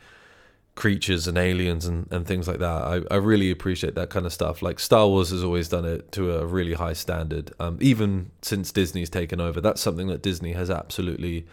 [0.74, 2.82] creatures and aliens and, and things like that.
[2.82, 4.62] I, I really appreciate that kind of stuff.
[4.62, 7.52] Like Star Wars has always done it to a really high standard.
[7.60, 11.46] Um, even since Disney's taken over, that's something that Disney has absolutely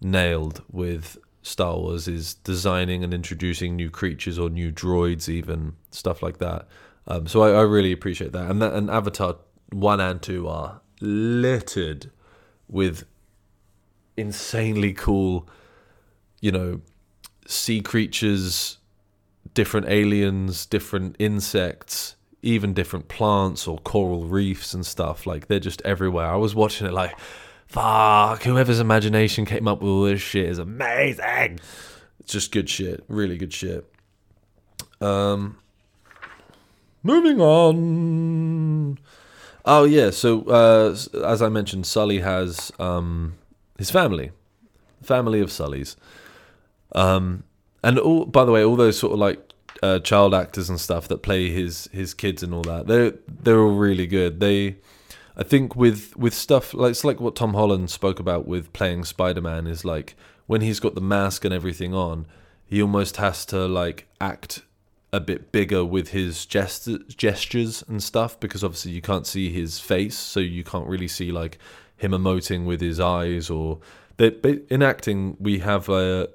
[0.00, 6.22] nailed with Star Wars is designing and introducing new creatures or new droids, even stuff
[6.22, 6.68] like that.
[7.08, 8.48] Um, so I, I really appreciate that.
[8.48, 9.36] And that and Avatar
[9.72, 12.10] one and two are littered
[12.68, 13.04] with
[14.16, 15.48] insanely cool,
[16.40, 16.80] you know,
[17.46, 18.78] sea creatures,
[19.54, 25.26] different aliens, different insects, even different plants or coral reefs and stuff.
[25.26, 26.26] Like they're just everywhere.
[26.26, 27.18] I was watching it like,
[27.66, 31.60] fuck, whoever's imagination came up with all this shit is amazing.
[32.20, 33.04] It's just good shit.
[33.08, 33.84] Really good shit.
[35.00, 35.58] Um,
[37.02, 38.98] moving on.
[39.64, 43.34] Oh yeah, so uh, as I mentioned, Sully has um,
[43.78, 44.32] his family,
[45.02, 45.96] family of Sullys.
[46.94, 47.44] Um,
[47.82, 51.08] and all by the way, all those sort of like uh, child actors and stuff
[51.08, 54.40] that play his his kids and all that, they're they're all really good.
[54.40, 54.76] They,
[55.36, 59.04] I think with with stuff like it's like what Tom Holland spoke about with playing
[59.04, 62.26] Spider Man is like when he's got the mask and everything on,
[62.66, 64.62] he almost has to like act
[65.12, 69.78] a bit bigger with his gest- gestures and stuff because obviously you can't see his
[69.78, 71.58] face, so you can't really see like
[71.96, 73.80] him emoting with his eyes or.
[74.18, 76.28] In acting, we have a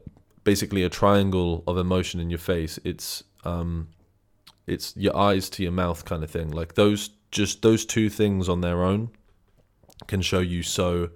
[0.44, 2.80] basically a triangle of emotion in your face.
[2.84, 3.90] It's um,
[4.66, 6.52] it's your eyes to your mouth kind of thing.
[6.52, 9.10] Like those, just those two things on their own
[10.08, 11.10] can show you so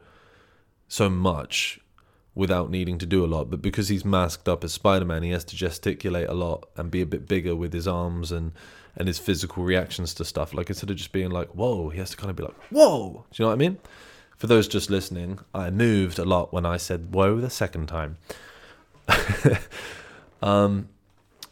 [0.88, 1.80] so much
[2.34, 3.50] without needing to do a lot.
[3.50, 6.90] But because he's masked up as Spider Man, he has to gesticulate a lot and
[6.90, 8.52] be a bit bigger with his arms and
[8.98, 10.54] and his physical reactions to stuff.
[10.54, 13.26] Like instead of just being like, whoa, he has to kind of be like, whoa.
[13.32, 13.78] Do you know what I mean?
[14.38, 18.18] For those just listening, I moved a lot when I said whoa the second time.
[20.42, 20.90] um,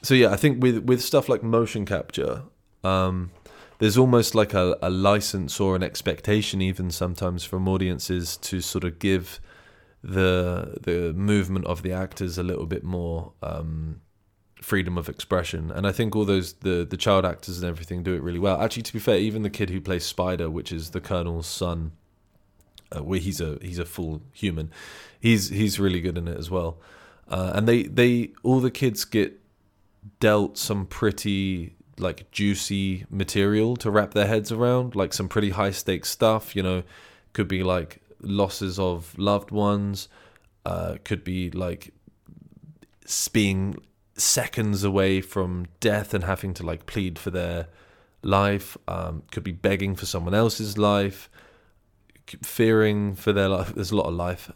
[0.01, 2.43] so yeah, I think with with stuff like motion capture,
[2.83, 3.31] um,
[3.79, 8.83] there's almost like a, a license or an expectation, even sometimes from audiences, to sort
[8.83, 9.39] of give
[10.03, 14.01] the the movement of the actors a little bit more um,
[14.61, 15.71] freedom of expression.
[15.71, 18.61] And I think all those the the child actors and everything do it really well.
[18.61, 21.91] Actually, to be fair, even the kid who plays Spider, which is the Colonel's son,
[22.95, 24.71] uh, where he's a he's a full human,
[25.19, 26.79] he's he's really good in it as well.
[27.27, 29.39] Uh, and they they all the kids get
[30.19, 35.71] dealt some pretty like juicy material to wrap their heads around, like some pretty high
[35.71, 36.55] stakes stuff.
[36.55, 36.83] You know,
[37.33, 40.07] could be like losses of loved ones,
[40.65, 41.93] uh, could be like
[43.31, 43.77] being
[44.15, 47.67] seconds away from death and having to like plead for their
[48.21, 48.77] life.
[48.87, 51.29] Um, could be begging for someone else's life
[52.43, 53.73] fearing for their life.
[53.75, 54.51] There's a lot of life.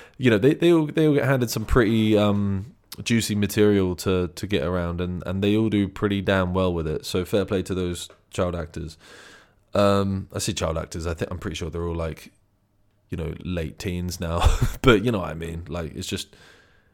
[0.18, 4.28] you know, they they all they all get handed some pretty um, juicy material to
[4.28, 7.06] to get around, and and they all do pretty damn well with it.
[7.06, 8.96] So fair play to those child actors.
[9.74, 11.06] Um, I see child actors.
[11.06, 12.30] I think I'm pretty sure they're all like,
[13.12, 14.42] you know, late teens now.
[14.82, 15.64] but you know what I mean.
[15.68, 16.34] Like it's just,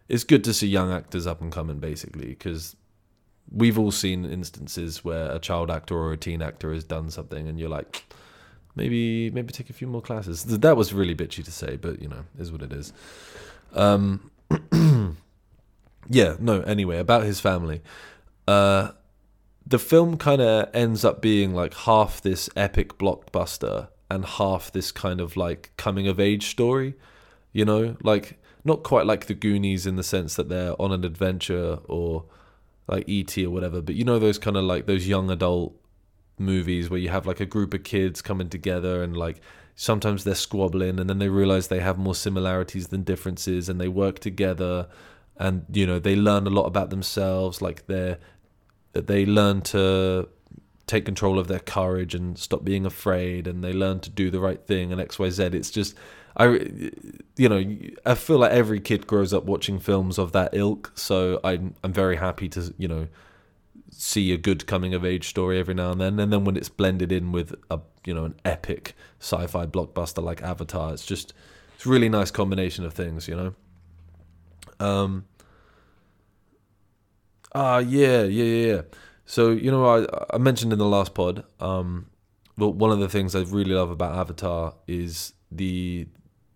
[0.08, 2.76] it's good to see young actors up and coming, basically, because
[3.50, 7.48] we've all seen instances where a child actor or a teen actor has done something,
[7.48, 8.04] and you're like,
[8.74, 10.44] maybe maybe take a few more classes.
[10.44, 12.92] That was really bitchy to say, but you know, is what it is.
[13.72, 14.30] Um,
[16.10, 16.60] yeah, no.
[16.62, 17.80] Anyway, about his family.
[18.46, 18.92] Uh,
[19.66, 24.90] the film kind of ends up being like half this epic blockbuster and half this
[24.90, 26.94] kind of like coming of age story.
[27.52, 31.04] You know, like not quite like the Goonies in the sense that they're on an
[31.04, 32.24] adventure or
[32.86, 35.74] like ET or whatever, but you know those kind of like those young adult
[36.38, 39.40] movies where you have like a group of kids coming together and like
[39.74, 43.88] sometimes they're squabbling and then they realize they have more similarities than differences and they
[43.88, 44.88] work together
[45.36, 48.18] and you know they learn a lot about themselves like they're
[48.92, 50.28] they learn to
[50.88, 54.40] take control of their courage and stop being afraid and they learn to do the
[54.40, 55.94] right thing and xyz it's just
[56.36, 56.46] i
[57.36, 57.62] you know
[58.06, 61.92] i feel like every kid grows up watching films of that ilk so i'm i'm
[61.92, 63.06] very happy to you know
[63.90, 66.18] see a good coming of age story every now and then.
[66.18, 70.40] And then when it's blended in with a you know an epic sci-fi blockbuster like
[70.40, 71.34] avatar it's just
[71.74, 73.54] it's a really nice combination of things you know?
[74.80, 75.26] Um
[77.54, 78.82] ah yeah yeah yeah
[79.28, 82.06] so you know I, I mentioned in the last pod um
[82.56, 86.06] well one of the things i really love about avatar is the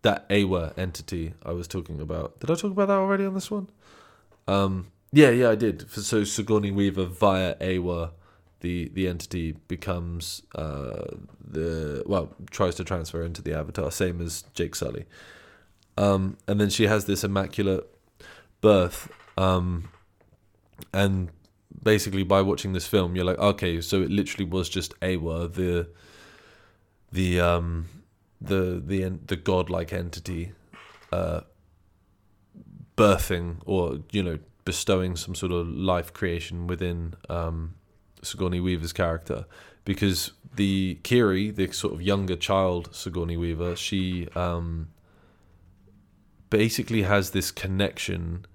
[0.02, 3.50] that Eywa entity i was talking about did i talk about that already on this
[3.50, 3.68] one
[4.48, 5.90] um yeah, yeah, I did.
[5.90, 8.12] So Sigourney Weaver via Eywa,
[8.60, 11.04] the the entity becomes uh,
[11.46, 15.04] the well tries to transfer into the Avatar, same as Jake Sully.
[15.98, 17.86] Um, and then she has this immaculate
[18.62, 19.90] birth, um,
[20.94, 21.28] and
[21.82, 25.88] basically by watching this film, you're like, okay, so it literally was just Eywa, the
[27.10, 27.88] the um,
[28.40, 30.52] the the the godlike entity,
[31.12, 31.42] uh,
[32.96, 37.74] birthing or you know bestowing some sort of life creation within um,
[38.22, 39.46] Sigourney Weaver's character.
[39.84, 44.90] Because the Kiri, the sort of younger child Sigourney Weaver, she um,
[46.50, 48.46] basically has this connection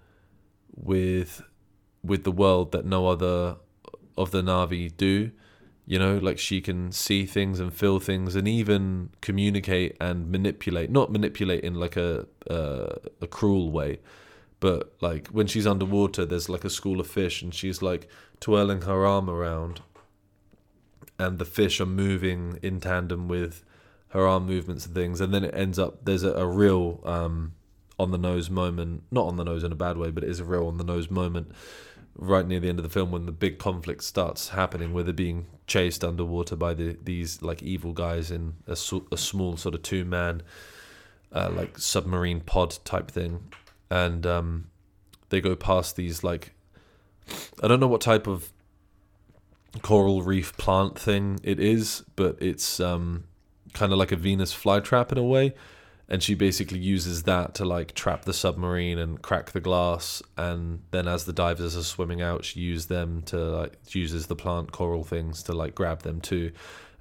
[0.74, 1.42] with
[2.08, 3.58] with the world that no other
[4.18, 5.32] of the Na'vi do.
[5.86, 10.90] You know, like she can see things and feel things, and even communicate and manipulate.
[10.90, 14.00] Not manipulate in like a uh, a cruel way,
[14.60, 18.82] but like when she's underwater there's like a school of fish and she's like twirling
[18.82, 19.82] her arm around
[21.20, 23.64] and the fish are moving in tandem with
[24.10, 27.54] her arm movements and things and then it ends up there's a, a real um,
[28.00, 30.40] on the nose moment not on the nose in a bad way but it is
[30.40, 31.52] a real on the nose moment
[32.18, 35.14] right near the end of the film when the big conflict starts happening where they're
[35.14, 38.72] being chased underwater by the these like evil guys in a,
[39.12, 40.42] a small sort of two man
[41.32, 43.52] uh, like submarine pod type thing
[43.90, 44.70] and um,
[45.30, 46.54] they go past these like
[47.62, 48.52] I don't know what type of
[49.82, 53.26] coral reef plant thing it is, but it's um,
[53.74, 55.54] kind of like a Venus flytrap in a way.
[56.10, 60.24] And she basically uses that to like trap the submarine and crack the glass.
[60.38, 64.36] And then as the divers are swimming out, she uses them to like uses the
[64.36, 66.52] plant coral things to like grab them too.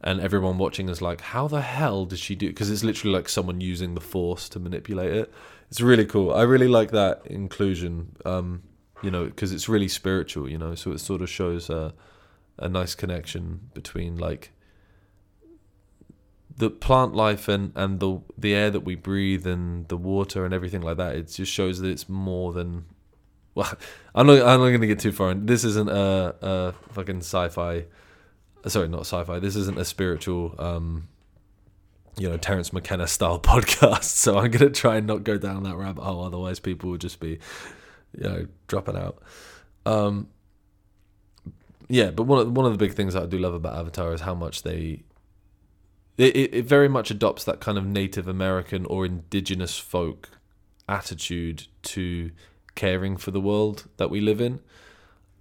[0.03, 2.49] And everyone watching is like, how the hell did she do?
[2.49, 5.33] Because it's literally like someone using the force to manipulate it
[5.71, 6.33] it's really cool.
[6.33, 8.17] I really like that inclusion.
[8.25, 8.63] Um,
[9.03, 10.49] you know, because it's really spiritual.
[10.49, 11.95] You know, so it sort of shows a
[12.59, 14.53] a nice connection between like
[16.57, 20.55] the plant life and and the the air that we breathe and the water and
[20.55, 21.17] everything like that.
[21.17, 22.87] It just shows that it's more than.
[23.55, 23.73] Well,
[24.15, 24.39] I'm not.
[24.39, 25.31] I'm not going to get too far.
[25.31, 25.47] In.
[25.47, 27.85] This isn't a, a fucking sci-fi.
[28.67, 29.39] Sorry, not sci-fi.
[29.39, 31.09] This isn't a spiritual um,
[32.19, 34.05] you know Terence McKenna style podcast.
[34.05, 36.25] So I'm gonna try and not go down that rabbit hole.
[36.25, 37.39] Otherwise, people will just be,
[38.17, 39.23] you know, dropping out.
[39.85, 40.29] Um,
[41.89, 44.13] yeah, but one of one of the big things that I do love about Avatar
[44.13, 45.03] is how much they.
[46.19, 50.31] It, it, it very much adopts that kind of Native American or indigenous folk
[50.89, 52.31] attitude to
[52.75, 54.61] caring for the world that we live in,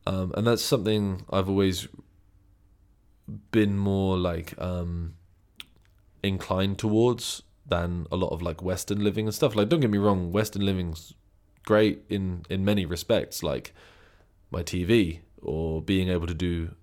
[0.05, 1.88] um, and that's something I've always
[3.51, 4.53] been more like.
[4.59, 5.15] Um,
[6.26, 9.55] inclined towards than a lot of like Western living and stuff.
[9.55, 11.13] Like, don't get me wrong, Western living's
[11.63, 13.73] great in in many respects, like
[14.51, 16.76] my TV or being able to do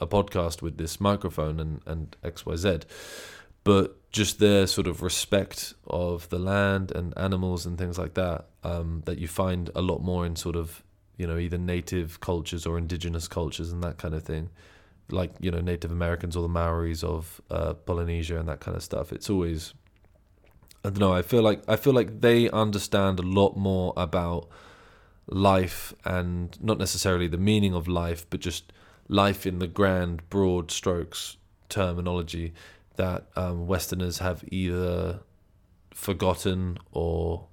[0.00, 2.80] a podcast with this microphone and and X Y Z.
[3.64, 8.46] But just their sort of respect of the land and animals and things like that,
[8.62, 10.82] um, that you find a lot more in sort of
[11.16, 14.50] you know either native cultures or indigenous cultures and that kind of thing
[15.10, 18.82] like you know Native Americans or the Maoris of uh, Polynesia and that kind of
[18.82, 19.12] stuff.
[19.12, 19.74] It's always
[20.84, 21.12] I don't know.
[21.12, 24.48] I feel like I feel like they understand a lot more about
[25.26, 28.72] life and not necessarily the meaning of life, but just
[29.08, 31.36] life in the grand, broad strokes
[31.68, 32.52] terminology
[32.96, 35.20] that um, Westerners have either
[35.92, 37.46] forgotten or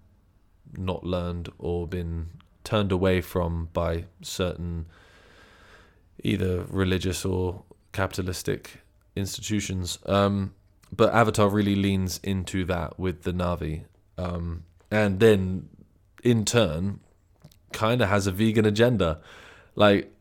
[0.78, 2.28] not learned or been
[2.64, 4.86] turned away from by certain
[6.24, 8.82] either religious or capitalistic
[9.16, 10.00] institutions.
[10.06, 10.54] Um,
[10.96, 13.86] but Avatar really leans into that with the Na'vi,
[14.18, 15.70] um, and then
[16.24, 17.00] in turn,
[17.72, 19.22] kind of has a vegan agenda.
[19.76, 20.14] Like,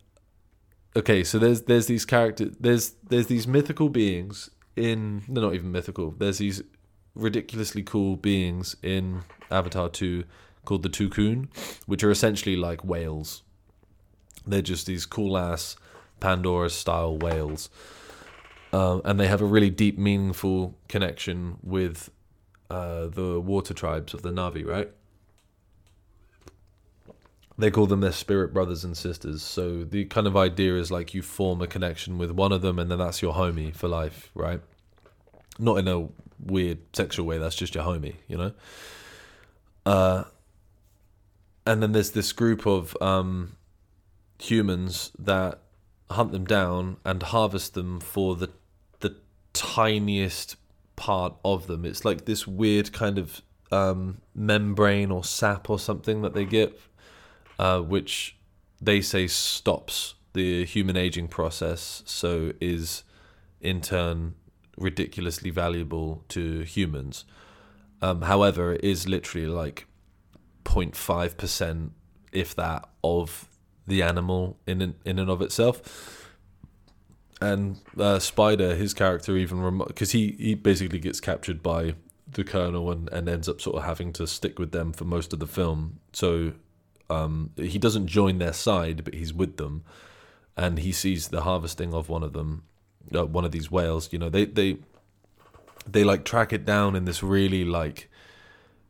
[0.97, 5.72] okay, so there's there's these characters, there's there's these mythical beings in they're not even
[5.72, 6.12] mythical.
[6.12, 6.62] There's these
[7.14, 10.24] ridiculously cool beings in Avatar Two
[10.64, 11.49] called the Tulkun,
[11.86, 13.43] which are essentially like whales.
[14.47, 15.76] They're just these cool ass
[16.20, 17.70] Pandora style whales.
[18.72, 22.11] Um, and they have a really deep, meaningful connection with
[22.70, 24.91] uh, the water tribes of the Na'vi, right?
[27.61, 29.43] They call them their spirit brothers and sisters.
[29.43, 32.79] So the kind of idea is like you form a connection with one of them,
[32.79, 34.61] and then that's your homie for life, right?
[35.59, 36.09] Not in a
[36.39, 37.39] weird sexual way.
[37.39, 38.53] That's just your homie, you know.
[39.85, 40.25] Uh,
[41.67, 43.57] and then there's this group of um,
[44.39, 45.61] humans that
[46.11, 48.51] hunt them down and harvest them for the
[49.01, 49.17] the
[49.53, 50.57] tiniest
[50.97, 51.85] part of them.
[51.85, 53.43] It's like this weird kind of
[53.73, 56.79] um, membrane or sap or something that they get,
[57.61, 58.39] uh, which
[58.81, 63.05] they say stops the human aging process, so is
[63.61, 64.35] in turn
[64.79, 67.27] ridiculously valuable to humans.
[68.01, 69.87] Um, however, it is literally like
[70.65, 71.93] 0.5 percent,
[72.33, 73.47] if that, of
[73.87, 76.33] the animal in in and of itself.
[77.43, 81.95] And uh, Spider, his character, even because he he basically gets captured by
[82.27, 85.35] the colonel and, and ends up sort of having to stick with them for most
[85.35, 85.99] of the film.
[86.15, 86.53] So
[87.11, 89.85] um, he doesn't join their side, but he's with them,
[90.57, 92.65] and he sees the harvesting of one of them,
[93.15, 94.13] uh, one of these whales.
[94.13, 94.79] You know, they they
[95.87, 98.09] they like track it down in this really like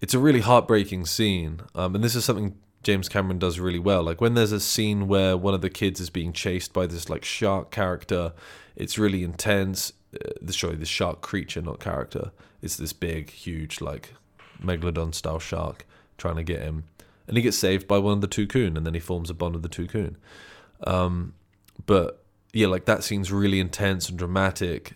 [0.01, 1.61] it's a really heartbreaking scene.
[1.75, 4.03] Um, and this is something James Cameron does really well.
[4.03, 7.09] Like when there's a scene where one of the kids is being chased by this
[7.09, 8.33] like shark character,
[8.77, 9.93] it's really intense.
[10.14, 12.33] Uh, the sorry, the shark creature, not character.
[12.62, 14.14] It's this big, huge, like
[14.62, 15.87] megalodon style shark
[16.18, 16.85] trying to get him,
[17.31, 19.55] and he gets saved by one of the Tulkun, and then he forms a bond
[19.55, 20.16] with the Tulkun.
[20.85, 21.35] Um,
[21.87, 24.95] but yeah, like that scene's really intense and dramatic.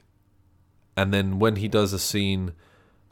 [0.97, 2.55] And then when he does a scene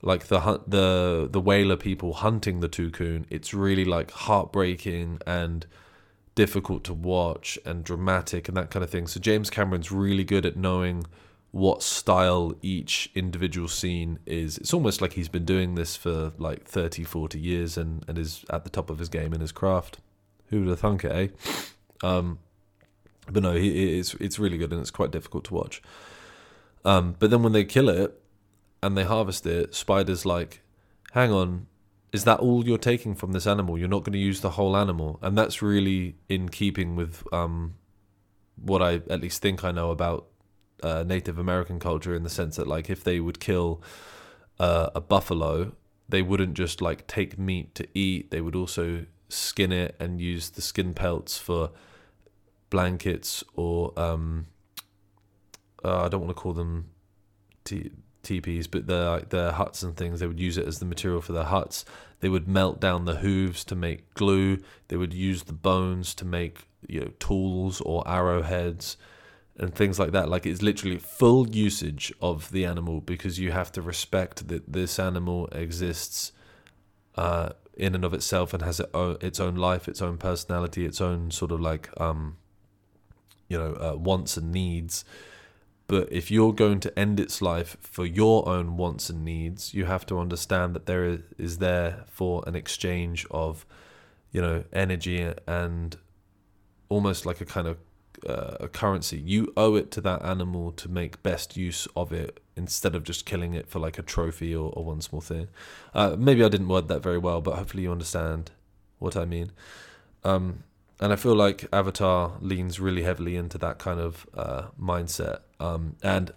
[0.03, 5.65] like the the the whaler people hunting the Tulkun it's really like heartbreaking and
[6.35, 10.45] difficult to watch and dramatic and that kind of thing so james cameron's really good
[10.45, 11.05] at knowing
[11.53, 16.65] what style each individual scene is it's almost like he's been doing this for like
[16.67, 19.99] 30 40 years and and is at the top of his game in his craft
[20.49, 22.39] who would have thunk it eh um
[23.31, 25.83] but no he, it's it's really good and it's quite difficult to watch
[26.87, 28.19] um but then when they kill it
[28.83, 30.61] and they harvest it, Spider's like,
[31.13, 31.67] hang on,
[32.13, 33.79] is that all you're taking from this animal?
[33.79, 35.19] You're not going to use the whole animal.
[35.23, 37.75] And that's really in keeping with um,
[38.57, 40.27] what I at least think I know about
[40.83, 43.83] uh, Native American culture in the sense that, like, if they would kill
[44.59, 45.73] uh, a buffalo,
[46.09, 50.51] they wouldn't just like take meat to eat, they would also skin it and use
[50.51, 51.71] the skin pelts for
[52.69, 54.47] blankets or um,
[55.85, 56.91] uh, I don't want to call them
[58.23, 61.33] teepees, but their their huts and things, they would use it as the material for
[61.33, 61.85] their huts.
[62.21, 64.59] They would melt down the hooves to make glue.
[64.89, 68.97] They would use the bones to make you know tools or arrowheads
[69.59, 70.29] and things like that.
[70.29, 74.99] Like it's literally full usage of the animal because you have to respect that this
[74.99, 76.33] animal exists
[77.17, 78.81] uh, in and of itself and has
[79.21, 82.37] its own life, its own personality, its own sort of like um,
[83.49, 85.05] you know uh, wants and needs
[85.93, 89.85] but if you're going to end its life for your own wants and needs, you
[89.85, 93.67] have to understand that there is there for an exchange of,
[94.31, 95.99] you know, energy and
[96.89, 97.77] almost like a kind of
[98.29, 99.19] uh, a currency.
[99.19, 103.25] You owe it to that animal to make best use of it instead of just
[103.25, 105.49] killing it for like a trophy or, or one small thing.
[105.95, 108.51] Uh, maybe I didn't word that very well, but hopefully you understand
[108.99, 109.53] what I mean.
[110.25, 110.65] Um,
[111.01, 115.41] and I feel like Avatar leans really heavily into that kind of uh, mindset.
[115.59, 116.33] Um, and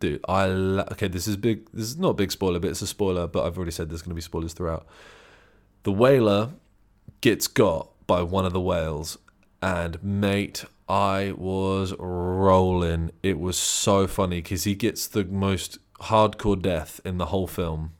[0.00, 1.70] dude, I okay, this is big.
[1.72, 3.26] This is not a big spoiler, but it's a spoiler.
[3.26, 4.86] But I've already said there's going to be spoilers throughout.
[5.84, 6.50] The whaler
[7.22, 9.16] gets got by one of the whales,
[9.62, 13.12] and mate, I was rolling.
[13.22, 17.92] It was so funny because he gets the most hardcore death in the whole film.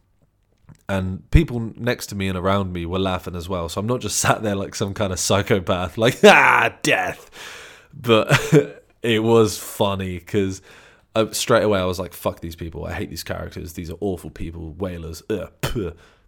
[0.91, 3.71] And people next to me and around me were laughing as well.
[3.71, 7.31] So I'm not just sat there like some kind of psychopath, like, ah, death.
[7.99, 10.61] But it was funny because
[11.15, 12.85] uh, straight away I was like, fuck these people.
[12.85, 13.73] I hate these characters.
[13.73, 14.75] These are awful people.
[14.75, 15.23] Whalers.
[15.31, 15.51] Ugh,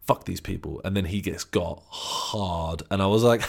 [0.01, 0.81] fuck these people.
[0.83, 2.85] And then he gets got hard.
[2.91, 3.43] And I was like,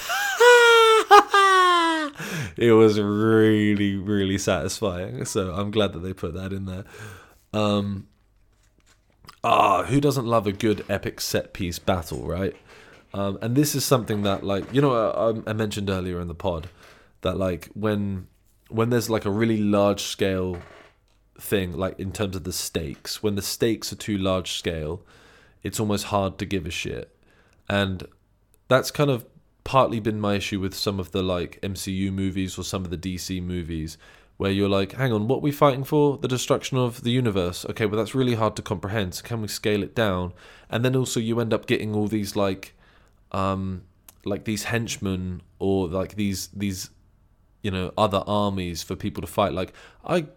[2.57, 5.25] it was really, really satisfying.
[5.25, 6.85] So I'm glad that they put that in there.
[7.53, 8.07] Um,
[9.43, 12.55] ah, who doesn't love a good epic set piece battle, right?
[13.13, 16.35] Um, and this is something that, like, you know, I, I mentioned earlier in the
[16.35, 16.69] pod
[17.21, 18.27] that, like, when
[18.69, 20.57] when there's like a really large scale
[21.39, 25.05] thing, like in terms of the stakes, when the stakes are too large scale,
[25.63, 27.15] it's almost hard to give a shit.
[27.69, 28.03] And
[28.67, 29.25] that's kind of
[29.65, 32.97] partly been my issue with some of the like MCU movies or some of the
[32.97, 33.97] DC movies
[34.37, 36.17] where you're like, hang on, what are we fighting for?
[36.17, 37.65] The destruction of the universe.
[37.65, 39.15] Okay, well that's really hard to comprehend.
[39.15, 40.33] So can we scale it down?
[40.69, 42.73] And then also you end up getting all these like
[43.31, 43.83] um
[44.23, 46.91] like these henchmen or like these these
[47.61, 49.73] you know other armies for people to fight like
[50.05, 50.27] I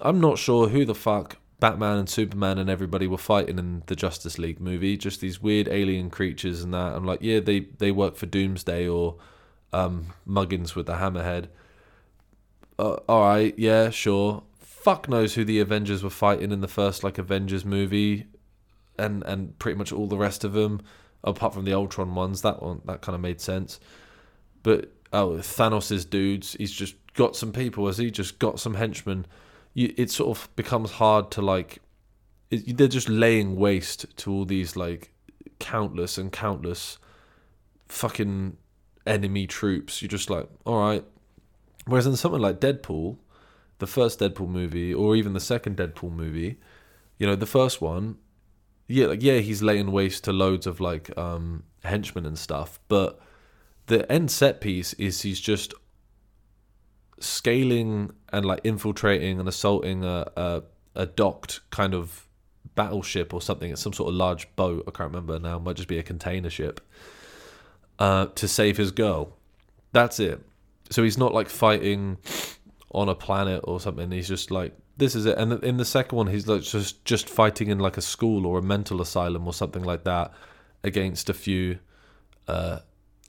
[0.00, 3.94] I'm not sure who the fuck Batman and Superman and everybody were fighting in the
[3.94, 4.96] Justice League movie.
[4.96, 6.96] Just these weird alien creatures and that.
[6.96, 9.14] I'm like, yeah, they they work for Doomsday or
[9.72, 11.46] um, Muggins with the Hammerhead.
[12.80, 14.42] Uh, all right, yeah, sure.
[14.58, 18.26] Fuck knows who the Avengers were fighting in the first like Avengers movie,
[18.98, 20.80] and and pretty much all the rest of them,
[21.22, 22.42] apart from the Ultron ones.
[22.42, 23.78] That one that kind of made sense.
[24.64, 26.54] But oh, Thanos's dudes.
[26.54, 27.86] He's just got some people.
[27.86, 29.26] Has he just got some henchmen?
[29.74, 31.80] You, it sort of becomes hard to like
[32.50, 35.12] it, they're just laying waste to all these like
[35.58, 36.98] countless and countless
[37.88, 38.56] fucking
[39.06, 40.02] enemy troops.
[40.02, 41.04] You're just like all right
[41.86, 43.16] whereas in something like deadpool
[43.78, 46.58] the first deadpool movie or even the second deadpool movie
[47.18, 48.16] you know the first one
[48.86, 53.20] yeah like yeah he's laying waste to loads of like um henchmen and stuff but
[53.86, 55.74] the end set piece is he's just
[57.22, 60.62] scaling and like infiltrating and assaulting a, a,
[60.94, 62.26] a docked kind of
[62.74, 63.70] battleship or something.
[63.70, 64.84] It's some sort of large boat.
[64.86, 65.56] I can't remember now.
[65.56, 66.80] It might just be a container ship.
[67.98, 69.36] Uh, to save his girl.
[69.92, 70.40] That's it.
[70.90, 72.18] So he's not like fighting
[72.90, 74.10] on a planet or something.
[74.10, 75.38] He's just like this is it.
[75.38, 78.58] And in the second one, he's like just just fighting in like a school or
[78.58, 80.32] a mental asylum or something like that
[80.82, 81.78] against a few
[82.48, 82.80] uh,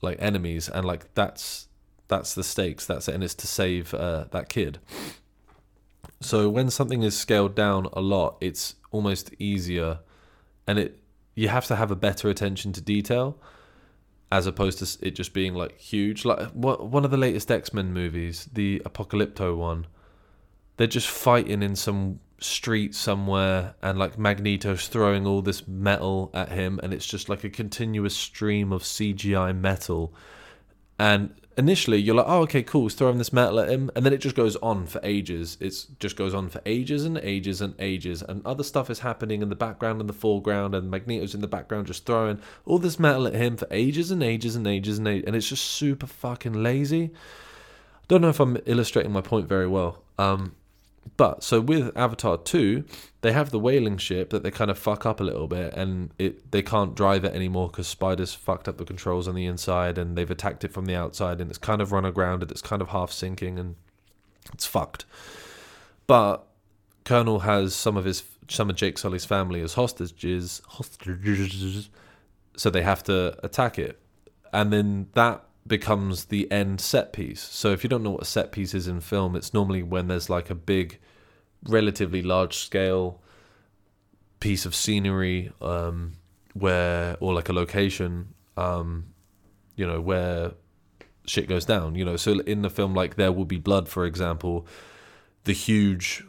[0.01, 1.67] like enemies, and like that's
[2.13, 2.85] that's the stakes.
[2.85, 4.79] That's it, and it's to save uh, that kid.
[6.21, 9.99] So when something is scaled down a lot, it's almost easier,
[10.67, 10.99] and it
[11.35, 13.37] you have to have a better attention to detail,
[14.31, 16.23] as opposed to it just being like huge.
[16.23, 19.87] Like what one of the latest X Men movies, the Apocalypto one,
[20.77, 26.49] they're just fighting in some street somewhere, and like Magneto's throwing all this metal at
[26.49, 30.13] him, and it's just like a continuous stream of CGI metal,
[30.99, 34.13] and initially you're like, oh, okay, cool, he's throwing this metal at him, and then
[34.13, 35.57] it just goes on for ages.
[35.59, 39.41] It just goes on for ages and ages and ages, and other stuff is happening
[39.41, 42.99] in the background and the foreground, and Magneto's in the background just throwing all this
[42.99, 46.07] metal at him for ages and ages and ages and ages, and it's just super
[46.07, 47.11] fucking lazy.
[48.07, 50.03] Don't know if I'm illustrating my point very well.
[50.17, 50.55] Um,
[51.17, 52.83] but so with Avatar 2,
[53.23, 56.11] they have the whaling ship that they kind of fuck up a little bit and
[56.19, 59.97] it they can't drive it anymore because spiders fucked up the controls on the inside
[59.97, 62.61] and they've attacked it from the outside and it's kind of run aground and it's
[62.61, 63.75] kind of half sinking and
[64.53, 65.05] it's fucked.
[66.05, 66.45] But
[67.05, 71.89] Colonel has some of his some of Jake Sully's family as hostages hostages
[72.55, 73.99] so they have to attack it.
[74.51, 77.41] And then that becomes the end set piece.
[77.41, 80.07] So if you don't know what a set piece is in film, it's normally when
[80.07, 80.99] there's like a big,
[81.67, 83.21] relatively large scale
[84.39, 86.13] piece of scenery, um,
[86.53, 89.05] where or like a location, um,
[89.75, 90.51] you know, where
[91.25, 91.95] shit goes down.
[91.95, 94.67] You know, so in the film, like There Will Be Blood, for example,
[95.45, 96.23] the huge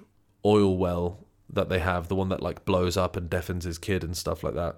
[0.45, 4.03] oil well that they have, the one that like blows up and deafens his kid
[4.03, 4.76] and stuff like that.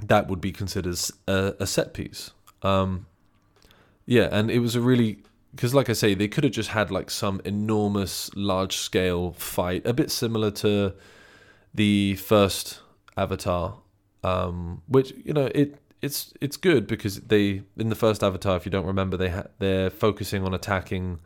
[0.00, 2.30] That would be considered a, a set piece
[2.62, 3.06] um,
[4.06, 5.18] yeah, and it was a really
[5.54, 9.86] because, like I say, they could have just had like some enormous, large scale fight,
[9.86, 10.94] a bit similar to
[11.74, 12.80] the first
[13.16, 13.78] Avatar,
[14.22, 18.64] um, which you know it it's it's good because they in the first Avatar, if
[18.64, 21.20] you don't remember, they ha- they're focusing on attacking.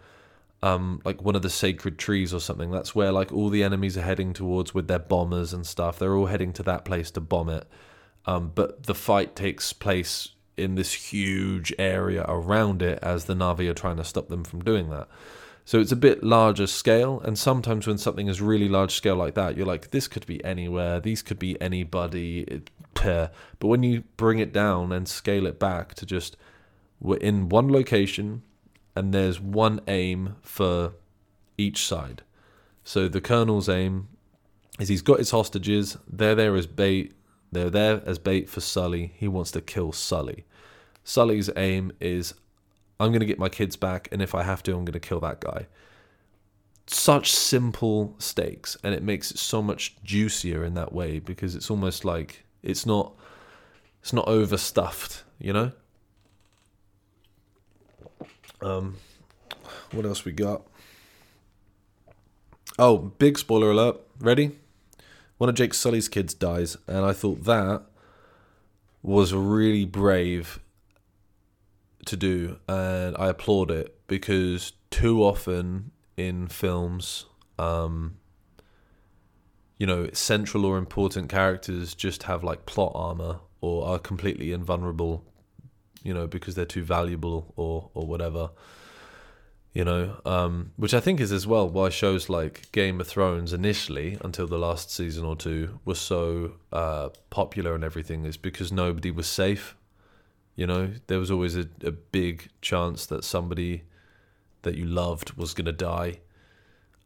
[0.65, 2.71] Um, like one of the sacred trees or something.
[2.71, 5.99] That's where like all the enemies are heading towards with their bombers and stuff.
[5.99, 7.67] They're all heading to that place to bomb it.
[8.27, 13.69] Um, but the fight takes place in this huge area around it as the Na'vi
[13.69, 15.09] are trying to stop them from doing that.
[15.65, 19.35] So it's a bit larger scale, and sometimes when something is really large scale like
[19.35, 22.63] that, you're like, this could be anywhere, these could be anybody.
[22.95, 23.31] But
[23.61, 26.37] when you bring it down and scale it back to just
[27.01, 28.43] we're in one location
[28.95, 30.95] and there's one aim for
[31.57, 32.23] each side.
[32.85, 34.09] So the colonel's aim
[34.79, 37.13] is he's got his hostages, they're there as bait,
[37.53, 39.13] they're there as bait for Sully.
[39.17, 40.47] He wants to kill Sully.
[41.05, 42.35] Sully's aim is
[42.99, 45.01] I'm going to get my kids back, and if I have to, I'm going to
[45.01, 45.67] kill that guy.
[46.87, 51.71] Such simple stakes, and it makes it so much juicier in that way because it's
[51.71, 53.13] almost like it's not
[54.01, 55.73] it's not overstuffed, you know.
[58.61, 58.97] Um,
[59.93, 60.63] what else we got?
[62.79, 64.01] Oh, big spoiler alert!
[64.19, 64.59] Ready?
[65.43, 67.83] One of Jake Sully's kids dies, and I thought that
[69.03, 70.61] was really brave
[72.07, 77.27] to do, and I applaud it because too often in films,
[77.59, 78.19] um,
[79.79, 85.25] you know, central or important characters just have like plot armor or are completely invulnerable,
[86.05, 88.51] you know, because they're too valuable or or whatever.
[89.73, 93.55] You know, um, which I think is as well why shows like Game of Thrones
[93.55, 98.71] initially, until the last season or two, were so uh, popular and everything, is because
[98.71, 99.77] nobody was safe
[100.55, 103.85] you know, there was always a, a big chance that somebody
[104.63, 106.21] that you loved was going to die.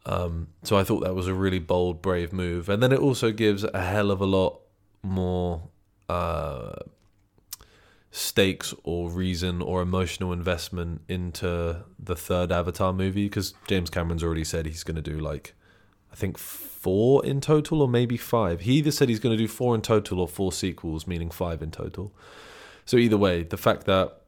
[0.05, 2.69] Um, so I thought that was a really bold, brave move.
[2.69, 4.61] And then it also gives a hell of a lot
[5.03, 5.69] more
[6.09, 6.75] uh,
[8.17, 14.43] stakes or reason or emotional investment into the third Avatar movie because James Cameron's already
[14.43, 15.53] said he's going to do like,
[16.11, 18.63] I think four in total or maybe five.
[18.63, 21.61] He either said he's going to do four in total or four sequels, meaning five
[21.61, 22.15] in total.
[22.87, 24.23] So either way, the fact that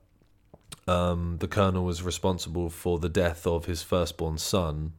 [0.86, 4.92] um, the colonel was responsible for the death of his firstborn son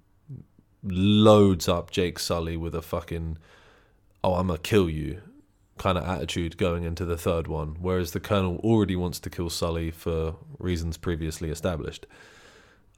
[0.82, 3.38] loads up Jake Sully with a fucking
[4.24, 5.22] "oh I'm gonna kill you"
[5.80, 9.50] kind of attitude going into the third one, whereas the colonel already wants to kill
[9.50, 12.06] Sully for reasons previously established.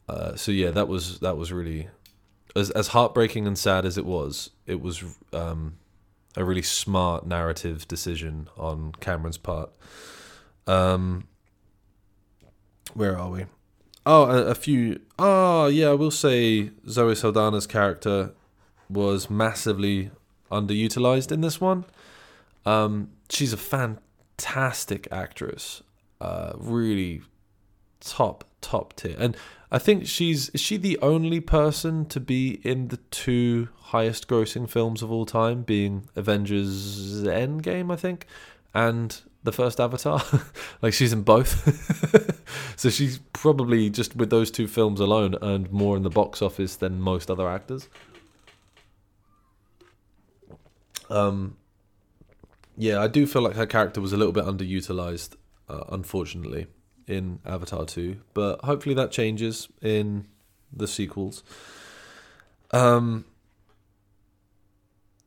[0.10, 1.88] Uh, so yeah, that was that was really
[2.56, 4.50] as as heartbreaking and sad as it was.
[4.66, 5.78] It was um,
[6.36, 9.70] a really smart narrative decision on Cameron's part.
[10.68, 11.28] Um,
[12.94, 13.46] where are we?
[14.06, 15.00] Oh, a, a few.
[15.20, 18.34] Oh, yeah, I will say Zoe Saldana's character
[18.90, 20.12] was massively
[20.52, 21.86] underutilized in this one.
[22.66, 25.82] Um, she's a fantastic actress.
[26.20, 27.22] Uh, really
[28.00, 29.36] top top tier, and
[29.72, 34.70] I think she's is she the only person to be in the two highest grossing
[34.70, 38.28] films of all time, being Avengers Endgame, I think,
[38.74, 40.22] and the first Avatar.
[40.82, 42.40] like she's in both.
[42.76, 46.76] so she's probably just with those two films alone earned more in the box office
[46.76, 47.88] than most other actors.
[51.10, 51.58] Um
[52.82, 55.36] yeah, I do feel like her character was a little bit underutilized
[55.70, 56.66] uh, unfortunately
[57.08, 60.28] in Avatar 2, but hopefully that changes in
[60.74, 61.44] the sequels.
[62.72, 63.26] Um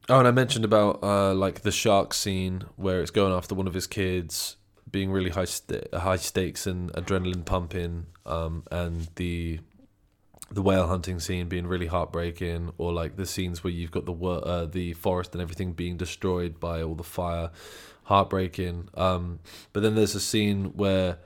[0.09, 3.67] Oh, and I mentioned about uh, like the shark scene where it's going after one
[3.67, 4.57] of his kids,
[4.91, 9.61] being really high st- high stakes and adrenaline pumping, um, and the
[10.55, 14.13] the whale hunting scene being really heartbreaking, or like the scenes where you've got the
[14.13, 17.51] uh, the forest and everything being destroyed by all the fire,
[18.05, 18.89] heartbreaking.
[18.95, 19.41] Um,
[19.73, 21.19] but then there's a scene where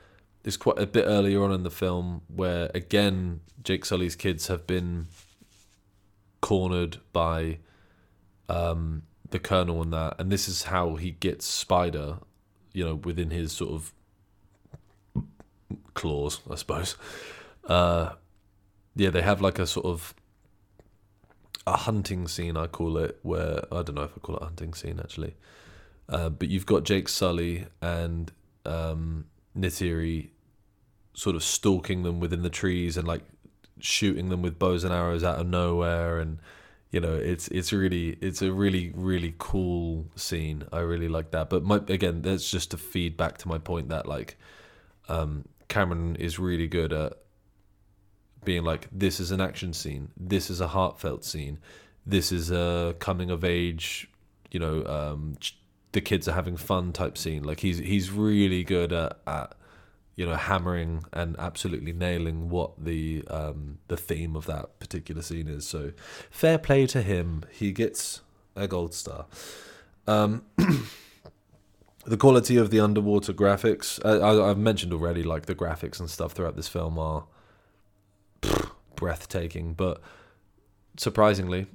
[0.44, 4.66] it's quite a bit earlier on in the film where again Jake Sully's kids have
[4.66, 5.08] been
[6.40, 7.58] cornered by
[8.48, 12.18] um, the colonel and that, and this is how he gets Spider,
[12.72, 13.92] you know, within his sort of
[15.94, 16.96] claws, I suppose.
[17.64, 18.12] Uh,
[18.98, 20.12] yeah, they have like a sort of
[21.66, 24.46] a hunting scene, I call it, where I don't know if I call it a
[24.46, 25.34] hunting scene actually,
[26.08, 28.32] uh, but you've got Jake Sully and
[28.66, 29.26] um,
[29.56, 30.30] Neytiri
[31.14, 33.22] sort of stalking them within the trees and like
[33.78, 36.38] shooting them with bows and arrows out of nowhere and
[36.90, 40.64] you know it's it's really it's a really really cool scene.
[40.72, 41.50] I really like that.
[41.50, 44.36] But my, again that's just to feed back to my point that like
[45.08, 47.12] um, cameron is really good at
[48.48, 51.58] being like this is an action scene this is a heartfelt scene
[52.06, 54.08] this is a coming of age
[54.50, 55.36] you know um,
[55.92, 59.52] the kids are having fun type scene like he's he's really good at, at
[60.18, 65.46] you know, hammering and absolutely nailing what the um, the theme of that particular scene
[65.46, 65.64] is.
[65.64, 65.92] So,
[66.28, 67.44] fair play to him.
[67.52, 68.22] He gets
[68.56, 69.26] a gold star.
[70.08, 70.42] Um,
[72.04, 74.04] the quality of the underwater graphics.
[74.04, 77.26] Uh, I, I've mentioned already, like the graphics and stuff throughout this film are
[78.98, 80.02] breathtaking, but
[80.96, 81.66] surprisingly,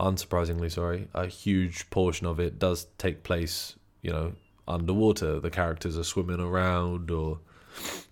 [0.00, 4.32] unsurprisingly, sorry, a huge portion of it does take place, you know,
[4.66, 5.38] underwater.
[5.38, 7.38] The characters are swimming around or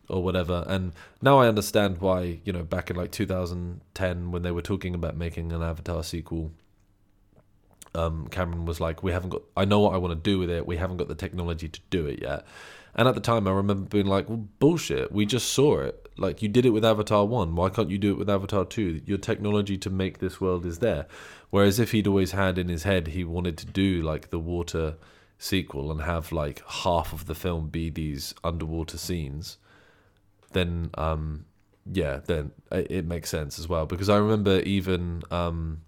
[0.09, 0.64] or whatever.
[0.68, 4.94] And now I understand why, you know, back in like 2010 when they were talking
[4.94, 6.52] about making an Avatar sequel,
[7.94, 9.42] um, Cameron was like, "We haven't got.
[9.57, 10.66] I know what I want to do with it.
[10.66, 12.44] We haven't got the technology to do it yet."
[12.94, 15.12] And at the time, I remember being like, well, "Bullshit!
[15.12, 16.03] We just saw it.
[16.16, 17.54] Like you did it with Avatar One.
[17.56, 19.00] Why can't you do it with Avatar Two?
[19.04, 21.06] Your technology to make this world is there."
[21.50, 24.96] Whereas if he'd always had in his head he wanted to do like the water
[25.38, 29.58] sequel and have like half of the film be these underwater scenes,
[30.52, 31.44] then um,
[31.90, 33.86] yeah, then it, it makes sense as well.
[33.86, 35.82] Because I remember even um,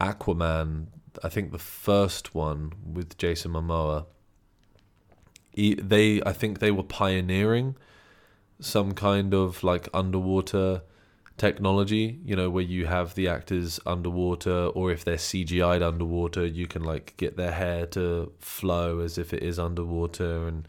[0.00, 0.86] Aquaman
[1.22, 4.06] I think the first one with Jason Momoa,
[5.50, 7.76] he, they I think they were pioneering
[8.62, 10.82] some kind of like underwater
[11.36, 16.66] technology, you know, where you have the actors underwater, or if they're CGI'd underwater, you
[16.66, 20.66] can like get their hair to flow as if it is underwater, and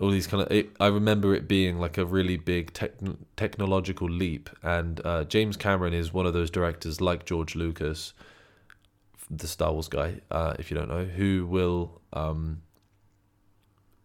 [0.00, 0.50] all these kind of.
[0.50, 2.92] It, I remember it being like a really big tech,
[3.36, 8.12] technological leap, and uh, James Cameron is one of those directors like George Lucas
[9.32, 12.60] the Star Wars guy, uh, if you don't know, who will um,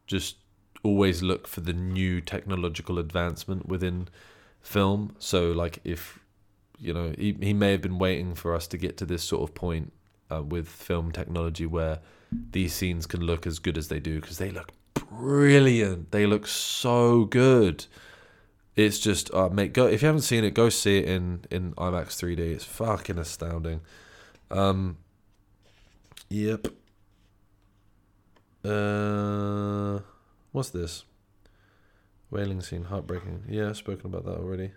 [0.08, 0.38] just
[0.84, 4.08] always look for the new technological advancement within
[4.62, 5.16] film.
[5.20, 6.20] So, like, if
[6.80, 9.50] you know, he he may have been waiting for us to get to this sort
[9.50, 9.94] of point
[10.32, 12.00] uh, with film technology where
[12.52, 16.12] these scenes can look as good as they do because they look brilliant.
[16.12, 17.86] They look so good.
[18.76, 21.74] It's just, uh, mate, go if you haven't seen it, go see it in in
[21.74, 22.40] IMAX 3D.
[22.40, 23.82] It's fucking astounding.
[24.52, 24.98] Um,
[26.30, 26.68] Yep.
[28.66, 30.00] Uh,
[30.52, 31.04] what's this?
[32.30, 33.44] Wailing scene, heartbreaking.
[33.48, 34.72] Yeah, I've spoken about that already.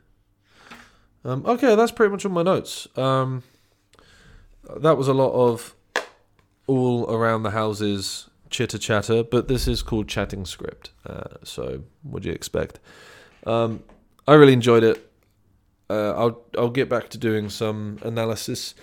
[1.24, 2.88] Um, okay, that's pretty much on my notes.
[2.96, 3.42] Um,
[4.76, 5.74] that was a lot of
[6.66, 10.90] all around the houses chitter chatter, but this is called chatting script.
[11.06, 12.78] Uh, so, what do you expect?
[13.46, 13.82] Um,
[14.26, 15.10] I really enjoyed it.
[15.88, 18.74] Uh, I'll I'll get back to doing some analysis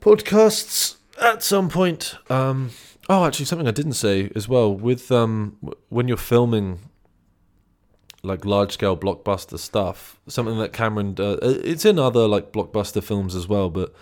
[0.00, 2.16] podcasts at some point.
[2.28, 2.70] Um,
[3.08, 5.56] oh, actually, something I didn't say as well with um,
[5.88, 6.78] when you're filming
[8.22, 10.20] like large scale blockbuster stuff.
[10.28, 13.92] Something that Cameron uh, it's in other like blockbuster films as well, but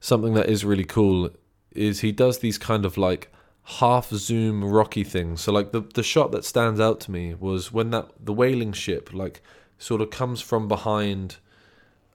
[0.00, 1.30] something that is really cool
[1.72, 3.32] is he does these kind of like
[3.64, 5.40] half zoom rocky things.
[5.40, 8.72] So like the the shot that stands out to me was when that the whaling
[8.72, 9.42] ship like
[9.78, 11.36] sort of comes from behind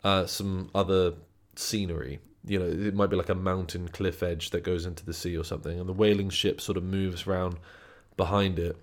[0.04, 1.14] uh, some other
[1.56, 5.14] scenery you know, it might be like a mountain cliff edge that goes into the
[5.14, 7.58] sea or something, and the whaling ship sort of moves around
[8.16, 8.78] behind it,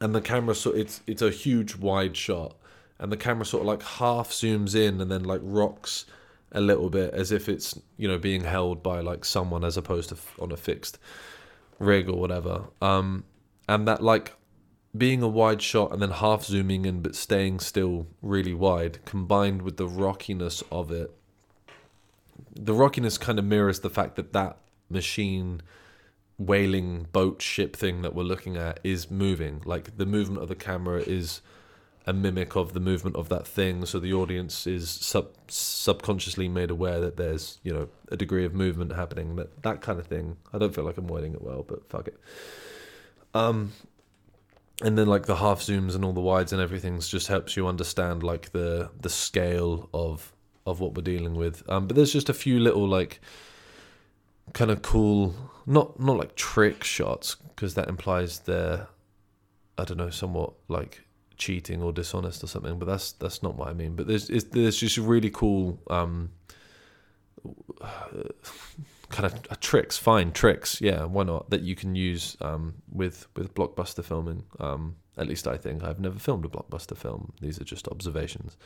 [0.00, 2.56] and the camera so it's it's a huge wide shot,
[2.98, 6.06] and the camera sort of like half zooms in and then like rocks
[6.52, 10.10] a little bit as if it's you know being held by like someone as opposed
[10.10, 10.98] to on a fixed
[11.78, 12.64] rig or whatever.
[12.80, 13.24] Um,
[13.68, 14.34] and that like
[14.96, 19.62] being a wide shot and then half zooming in but staying still really wide combined
[19.62, 21.12] with the rockiness of it
[22.54, 24.58] the rockiness kind of mirrors the fact that that
[24.88, 25.62] machine
[26.38, 29.62] whaling boat ship thing that we're looking at is moving.
[29.64, 31.40] Like the movement of the camera is
[32.06, 33.86] a mimic of the movement of that thing.
[33.86, 38.54] So the audience is sub subconsciously made aware that there's you know a degree of
[38.54, 40.36] movement happening that that kind of thing.
[40.52, 42.18] I don't feel like i'm wording it well but fuck it.
[43.32, 43.72] Um
[44.82, 47.66] and then like the half zooms and all the wides and everything just helps you
[47.66, 50.33] understand like the the scale of
[50.66, 51.62] of what we're dealing with.
[51.68, 53.20] Um, but there's just a few little like
[54.52, 55.34] kind of cool,
[55.66, 58.88] not not like trick shots because that implies they're
[59.78, 61.02] I don't know somewhat like
[61.36, 62.78] cheating or dishonest or something.
[62.78, 63.96] But that's that's not what I mean.
[63.96, 65.80] But there's there's just really cool.
[65.88, 66.30] Um,
[69.10, 71.50] kind of uh, tricks, fine tricks, yeah, why not?
[71.50, 74.44] That you can use um, with with blockbuster filming.
[74.58, 77.32] Um, at least I think I've never filmed a blockbuster film.
[77.40, 78.56] These are just observations.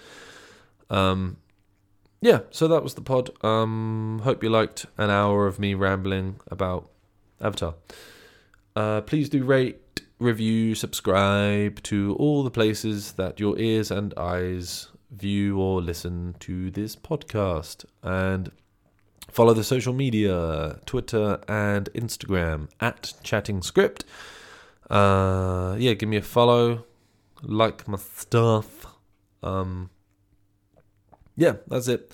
[0.88, 1.36] Um,
[2.20, 3.30] yeah, so that was the pod.
[3.44, 6.90] Um, hope you liked an hour of me rambling about
[7.40, 7.74] Avatar.
[8.74, 14.88] Uh, please do rate, review, subscribe to all the places that your ears and eyes
[15.10, 17.84] view or listen to this podcast.
[18.02, 18.50] And
[19.30, 24.04] follow the social media Twitter and Instagram at Chatting Script.
[24.90, 26.84] Uh, yeah, give me a follow,
[27.42, 28.86] like my stuff.
[29.42, 29.90] Um,
[31.38, 32.12] yeah, that's it.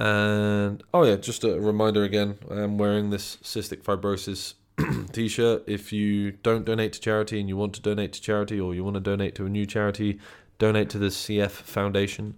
[0.00, 4.54] And oh yeah, just a reminder again, I am wearing this cystic fibrosis
[5.12, 5.62] t-shirt.
[5.68, 8.82] If you don't donate to charity and you want to donate to charity, or you
[8.82, 10.18] want to donate to a new charity,
[10.58, 12.34] donate to the CF Foundation.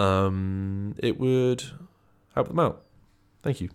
[0.00, 1.62] Um, it would
[2.34, 2.82] help them out.
[3.42, 3.70] Thank you.